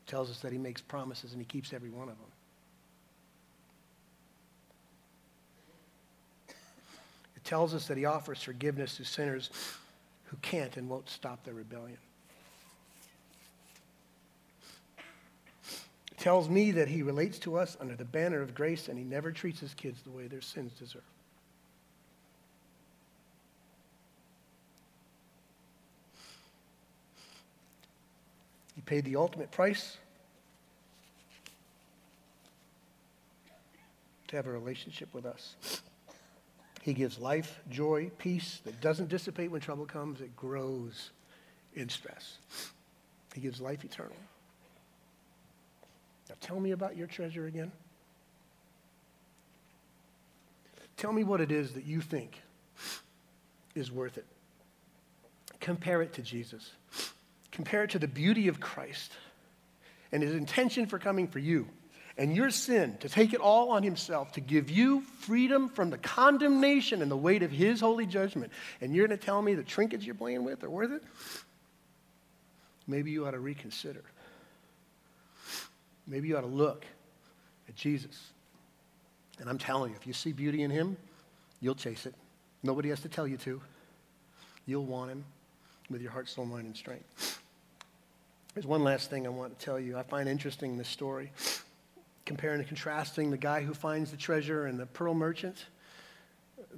Tells 0.08 0.32
us 0.32 0.40
that 0.40 0.52
he 0.52 0.58
makes 0.58 0.82
promises 0.82 1.32
and 1.32 1.40
he 1.40 1.46
keeps 1.46 1.74
every 1.74 1.92
one 1.92 2.10
of 2.10 2.16
them. 2.18 2.32
It 7.36 7.44
tells 7.44 7.76
us 7.76 7.88
that 7.88 7.98
he 7.98 8.06
offers 8.06 8.42
forgiveness 8.42 8.98
to 8.98 9.06
sinners 9.06 9.52
who 10.26 10.38
can't 10.38 10.76
and 10.76 10.90
won't 10.90 11.08
stop 11.08 11.44
their 11.44 11.54
rebellion. 11.54 12.00
It 16.12 16.18
tells 16.18 16.50
me 16.50 16.72
that 16.72 16.88
he 16.88 17.04
relates 17.04 17.38
to 17.40 17.60
us 17.60 17.78
under 17.80 17.96
the 17.96 18.06
banner 18.06 18.42
of 18.42 18.56
grace 18.56 18.88
and 18.88 18.98
he 18.98 19.04
never 19.04 19.32
treats 19.32 19.60
his 19.60 19.76
kids 19.76 20.02
the 20.02 20.10
way 20.10 20.26
their 20.26 20.42
sins 20.42 20.72
deserve. 20.80 21.04
He 28.80 28.84
paid 28.84 29.04
the 29.04 29.18
ultimate 29.18 29.52
price 29.52 29.98
to 34.30 34.38
have 34.38 34.48
a 34.48 34.52
relationship 34.52 35.14
with 35.14 35.26
us. 35.26 35.82
He 36.82 36.94
gives 36.94 37.20
life, 37.20 37.60
joy, 37.70 38.10
peace 38.20 38.62
that 38.64 38.80
doesn't 38.80 39.10
dissipate 39.10 39.52
when 39.52 39.60
trouble 39.60 39.86
comes, 39.86 40.22
it 40.22 40.34
grows 40.38 41.10
in 41.74 41.90
stress. 41.90 42.38
He 43.36 43.42
gives 43.42 43.60
life 43.60 43.84
eternal. 43.84 44.16
Now 46.30 46.36
tell 46.40 46.62
me 46.62 46.72
about 46.72 46.96
your 46.96 47.08
treasure 47.08 47.48
again. 47.48 47.74
Tell 50.96 51.12
me 51.12 51.26
what 51.26 51.42
it 51.42 51.52
is 51.52 51.74
that 51.74 51.84
you 51.84 52.00
think 52.00 52.42
is 53.76 53.92
worth 53.92 54.18
it. 54.18 54.26
Compare 55.60 56.02
it 56.02 56.14
to 56.14 56.22
Jesus. 56.22 56.72
Compare 57.60 57.84
it 57.84 57.90
to 57.90 58.00
the 58.00 58.08
beauty 58.08 58.48
of 58.48 58.62
Christ 58.62 59.12
and 60.14 60.24
his 60.24 60.34
intention 60.34 60.86
for 60.86 60.98
coming 60.98 61.28
for 61.28 61.40
you 61.40 61.68
and 62.18 62.34
your 62.34 62.52
sin, 62.52 62.96
to 63.02 63.10
take 63.10 63.34
it 63.34 63.42
all 63.42 63.72
on 63.72 63.84
himself, 63.84 64.32
to 64.32 64.40
give 64.40 64.72
you 64.72 65.02
freedom 65.02 65.68
from 65.68 65.90
the 65.90 65.98
condemnation 65.98 67.02
and 67.02 67.12
the 67.12 67.18
weight 67.18 67.44
of 67.44 67.52
his 67.52 67.82
holy 67.82 68.06
judgment. 68.06 68.54
And 68.80 68.96
you're 68.96 69.06
going 69.06 69.20
to 69.20 69.26
tell 69.26 69.42
me 69.42 69.56
the 69.56 69.64
trinkets 69.64 70.06
you're 70.06 70.16
playing 70.16 70.46
with 70.46 70.64
are 70.64 70.70
worth 70.70 70.94
it? 70.94 71.04
Maybe 72.88 73.12
you 73.12 73.28
ought 73.28 73.32
to 73.32 73.40
reconsider. 73.40 74.06
Maybe 76.08 76.30
you 76.30 76.38
ought 76.38 76.42
to 76.42 76.48
look 76.48 76.86
at 77.68 77.76
Jesus. 77.76 78.32
And 79.42 79.50
I'm 79.50 79.58
telling 79.58 79.92
you, 79.92 79.98
if 79.98 80.08
you 80.08 80.14
see 80.14 80.32
beauty 80.32 80.64
in 80.64 80.72
him, 80.72 80.96
you'll 81.60 81.76
chase 81.76 82.06
it. 82.06 82.16
Nobody 82.64 82.88
has 82.88 83.02
to 83.02 83.10
tell 83.10 83.28
you 83.28 83.36
to. 83.36 83.62
You'll 84.66 84.86
want 84.86 85.12
him 85.12 85.26
with 85.90 86.02
your 86.02 86.12
heart, 86.12 86.30
soul, 86.30 86.46
mind, 86.46 86.66
and 86.66 86.78
strength. 86.78 87.39
There's 88.60 88.68
one 88.68 88.84
last 88.84 89.10
thing 89.10 89.26
I 89.26 89.30
want 89.30 89.58
to 89.58 89.66
tell 89.66 89.80
you. 89.80 89.98
I 89.98 90.04
find 90.04 90.28
interesting 90.28 90.78
this 90.78 90.90
story, 90.90 91.32
comparing 92.26 92.60
and 92.60 92.68
contrasting 92.68 93.32
the 93.32 93.38
guy 93.38 93.62
who 93.62 93.74
finds 93.74 94.12
the 94.12 94.18
treasure 94.18 94.66
and 94.66 94.78
the 94.78 94.86
pearl 94.86 95.14
merchant. 95.14 95.66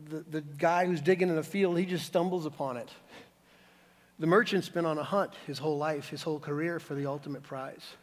The, 0.10 0.20
the 0.30 0.42
guy 0.42 0.86
who's 0.86 1.02
digging 1.02 1.30
in 1.30 1.40
a 1.40 1.44
field, 1.44 1.80
he 1.80 1.88
just 1.88 2.06
stumbles 2.06 2.46
upon 2.46 2.78
it. 2.78 2.90
The 4.20 4.28
merchant's 4.28 4.70
been 4.70 4.86
on 4.86 5.00
a 5.00 5.04
hunt 5.04 5.32
his 5.48 5.58
whole 5.58 5.80
life, 5.80 6.10
his 6.10 6.22
whole 6.22 6.40
career 6.40 6.80
for 6.80 6.94
the 6.94 7.08
ultimate 7.08 7.42
prize 7.42 7.96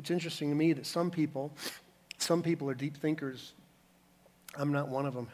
it's 0.00 0.10
interesting 0.10 0.48
to 0.48 0.56
me 0.56 0.72
that 0.72 0.86
some 0.86 1.10
people, 1.10 1.52
some 2.16 2.42
people 2.42 2.70
are 2.70 2.74
deep 2.74 2.96
thinkers. 2.96 3.52
I'm 4.56 4.72
not 4.72 4.88
one 4.88 5.04
of 5.04 5.12
them. 5.12 5.28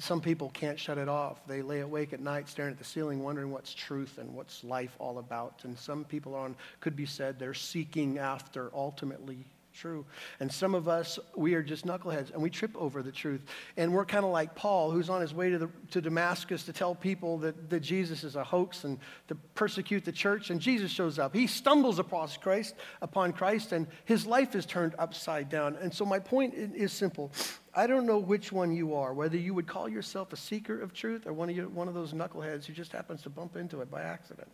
Some 0.00 0.20
people 0.20 0.50
can't 0.50 0.78
shut 0.78 0.96
it 0.96 1.08
off. 1.08 1.44
They 1.46 1.60
lay 1.60 1.80
awake 1.80 2.12
at 2.12 2.20
night 2.20 2.48
staring 2.48 2.72
at 2.72 2.78
the 2.78 2.84
ceiling, 2.84 3.22
wondering 3.22 3.50
what's 3.50 3.74
truth 3.74 4.18
and 4.18 4.32
what's 4.32 4.62
life 4.62 4.94
all 5.00 5.18
about. 5.18 5.62
And 5.64 5.76
some 5.76 6.04
people 6.04 6.36
on 6.36 6.54
could 6.78 6.94
be 6.94 7.04
said 7.04 7.38
they're 7.38 7.52
seeking 7.52 8.18
after 8.18 8.70
ultimately 8.72 9.44
true. 9.78 10.04
And 10.40 10.50
some 10.50 10.74
of 10.74 10.88
us, 10.88 11.18
we 11.36 11.54
are 11.54 11.62
just 11.62 11.86
knuckleheads 11.86 12.32
and 12.32 12.42
we 12.42 12.50
trip 12.50 12.72
over 12.76 13.02
the 13.02 13.12
truth. 13.12 13.44
And 13.76 13.92
we're 13.92 14.04
kind 14.04 14.24
of 14.24 14.32
like 14.32 14.54
Paul, 14.54 14.90
who's 14.90 15.08
on 15.08 15.20
his 15.20 15.32
way 15.32 15.50
to, 15.50 15.58
the, 15.58 15.70
to 15.92 16.00
Damascus 16.00 16.64
to 16.64 16.72
tell 16.72 16.94
people 16.94 17.38
that, 17.38 17.70
that 17.70 17.80
Jesus 17.80 18.24
is 18.24 18.36
a 18.36 18.44
hoax 18.44 18.84
and 18.84 18.98
to 19.28 19.34
persecute 19.54 20.04
the 20.04 20.12
church. 20.12 20.50
And 20.50 20.60
Jesus 20.60 20.90
shows 20.90 21.18
up. 21.18 21.34
He 21.34 21.46
stumbles 21.46 21.98
upon 21.98 22.28
Christ, 22.40 22.74
upon 23.00 23.32
Christ, 23.32 23.72
and 23.72 23.86
his 24.04 24.26
life 24.26 24.56
is 24.56 24.66
turned 24.66 24.94
upside 24.98 25.48
down. 25.48 25.76
And 25.76 25.94
so 25.94 26.04
my 26.04 26.18
point 26.18 26.54
is 26.54 26.92
simple. 26.92 27.30
I 27.74 27.86
don't 27.86 28.06
know 28.06 28.18
which 28.18 28.50
one 28.50 28.72
you 28.72 28.94
are, 28.94 29.14
whether 29.14 29.36
you 29.36 29.54
would 29.54 29.68
call 29.68 29.88
yourself 29.88 30.32
a 30.32 30.36
seeker 30.36 30.80
of 30.80 30.92
truth 30.92 31.26
or 31.26 31.32
one 31.32 31.48
of, 31.48 31.56
you, 31.56 31.68
one 31.68 31.86
of 31.86 31.94
those 31.94 32.12
knuckleheads 32.12 32.64
who 32.64 32.72
just 32.72 32.90
happens 32.90 33.22
to 33.22 33.30
bump 33.30 33.54
into 33.54 33.80
it 33.80 33.90
by 33.90 34.02
accident. 34.02 34.48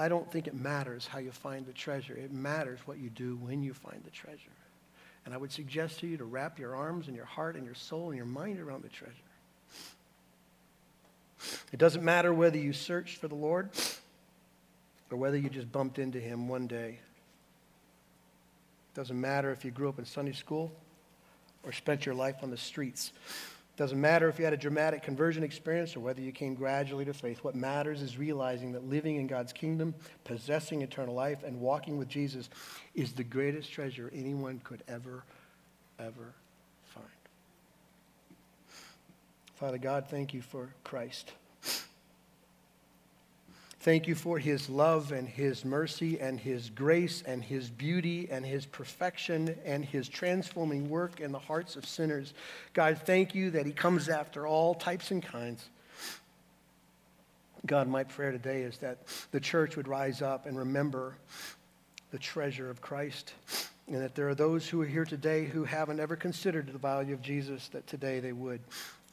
I 0.00 0.08
don't 0.08 0.30
think 0.32 0.46
it 0.46 0.54
matters 0.54 1.06
how 1.06 1.18
you 1.18 1.30
find 1.30 1.66
the 1.66 1.72
treasure. 1.72 2.16
It 2.16 2.32
matters 2.32 2.78
what 2.86 2.98
you 2.98 3.10
do 3.10 3.36
when 3.36 3.62
you 3.62 3.74
find 3.74 4.02
the 4.02 4.10
treasure. 4.10 4.38
And 5.26 5.34
I 5.34 5.36
would 5.36 5.52
suggest 5.52 6.00
to 6.00 6.06
you 6.06 6.16
to 6.16 6.24
wrap 6.24 6.58
your 6.58 6.74
arms 6.74 7.06
and 7.06 7.14
your 7.14 7.26
heart 7.26 7.54
and 7.54 7.66
your 7.66 7.74
soul 7.74 8.08
and 8.08 8.16
your 8.16 8.24
mind 8.24 8.58
around 8.60 8.82
the 8.82 8.88
treasure. 8.88 9.14
It 11.70 11.78
doesn't 11.78 12.02
matter 12.02 12.32
whether 12.32 12.56
you 12.56 12.72
searched 12.72 13.18
for 13.18 13.28
the 13.28 13.34
Lord 13.34 13.68
or 15.10 15.18
whether 15.18 15.36
you 15.36 15.50
just 15.50 15.70
bumped 15.70 15.98
into 15.98 16.18
him 16.18 16.48
one 16.48 16.66
day. 16.66 16.98
It 18.92 18.96
doesn't 18.96 19.20
matter 19.20 19.50
if 19.50 19.66
you 19.66 19.70
grew 19.70 19.90
up 19.90 19.98
in 19.98 20.06
Sunday 20.06 20.32
school 20.32 20.72
or 21.62 21.72
spent 21.72 22.06
your 22.06 22.14
life 22.14 22.36
on 22.42 22.50
the 22.50 22.56
streets. 22.56 23.12
Doesn't 23.80 23.98
matter 23.98 24.28
if 24.28 24.38
you 24.38 24.44
had 24.44 24.52
a 24.52 24.58
dramatic 24.58 25.02
conversion 25.02 25.42
experience 25.42 25.96
or 25.96 26.00
whether 26.00 26.20
you 26.20 26.32
came 26.32 26.54
gradually 26.54 27.06
to 27.06 27.14
faith. 27.14 27.42
What 27.42 27.54
matters 27.54 28.02
is 28.02 28.18
realizing 28.18 28.72
that 28.72 28.86
living 28.86 29.16
in 29.16 29.26
God's 29.26 29.54
kingdom, 29.54 29.94
possessing 30.22 30.82
eternal 30.82 31.14
life, 31.14 31.44
and 31.44 31.58
walking 31.58 31.96
with 31.96 32.06
Jesus 32.06 32.50
is 32.94 33.14
the 33.14 33.24
greatest 33.24 33.72
treasure 33.72 34.10
anyone 34.14 34.60
could 34.64 34.82
ever, 34.86 35.24
ever 35.98 36.34
find. 36.84 37.06
Father 39.54 39.78
God, 39.78 40.08
thank 40.10 40.34
you 40.34 40.42
for 40.42 40.74
Christ. 40.84 41.32
Thank 43.82 44.06
you 44.06 44.14
for 44.14 44.38
his 44.38 44.68
love 44.68 45.10
and 45.10 45.26
his 45.26 45.64
mercy 45.64 46.20
and 46.20 46.38
his 46.38 46.68
grace 46.68 47.22
and 47.26 47.42
his 47.42 47.70
beauty 47.70 48.28
and 48.30 48.44
his 48.44 48.66
perfection 48.66 49.56
and 49.64 49.82
his 49.82 50.06
transforming 50.06 50.90
work 50.90 51.18
in 51.18 51.32
the 51.32 51.38
hearts 51.38 51.76
of 51.76 51.86
sinners. 51.86 52.34
God, 52.74 52.98
thank 52.98 53.34
you 53.34 53.50
that 53.52 53.64
he 53.64 53.72
comes 53.72 54.10
after 54.10 54.46
all 54.46 54.74
types 54.74 55.10
and 55.10 55.22
kinds. 55.22 55.66
God, 57.64 57.88
my 57.88 58.04
prayer 58.04 58.32
today 58.32 58.62
is 58.62 58.76
that 58.78 58.98
the 59.32 59.40
church 59.40 59.76
would 59.76 59.88
rise 59.88 60.20
up 60.20 60.44
and 60.44 60.58
remember 60.58 61.16
the 62.10 62.18
treasure 62.18 62.68
of 62.68 62.82
Christ. 62.82 63.32
And 63.86 64.02
that 64.02 64.14
there 64.14 64.28
are 64.28 64.34
those 64.34 64.68
who 64.68 64.82
are 64.82 64.86
here 64.86 65.06
today 65.06 65.46
who 65.46 65.64
haven't 65.64 66.00
ever 66.00 66.16
considered 66.16 66.66
the 66.66 66.78
value 66.78 67.14
of 67.14 67.22
Jesus, 67.22 67.68
that 67.68 67.86
today 67.86 68.20
they 68.20 68.32
would. 68.32 68.60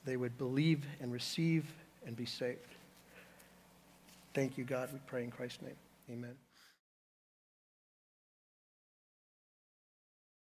They 0.04 0.18
would 0.18 0.38
believe 0.38 0.86
and 1.00 1.14
receive 1.14 1.66
and 2.06 2.18
be 2.18 2.26
saved. 2.26 2.77
Thank 4.38 4.56
you, 4.56 4.66
God. 4.66 4.90
We 4.94 5.00
pray 5.08 5.24
in 5.24 5.32
Christ's 5.32 5.64
name. 5.64 5.74
Amen. 6.12 6.36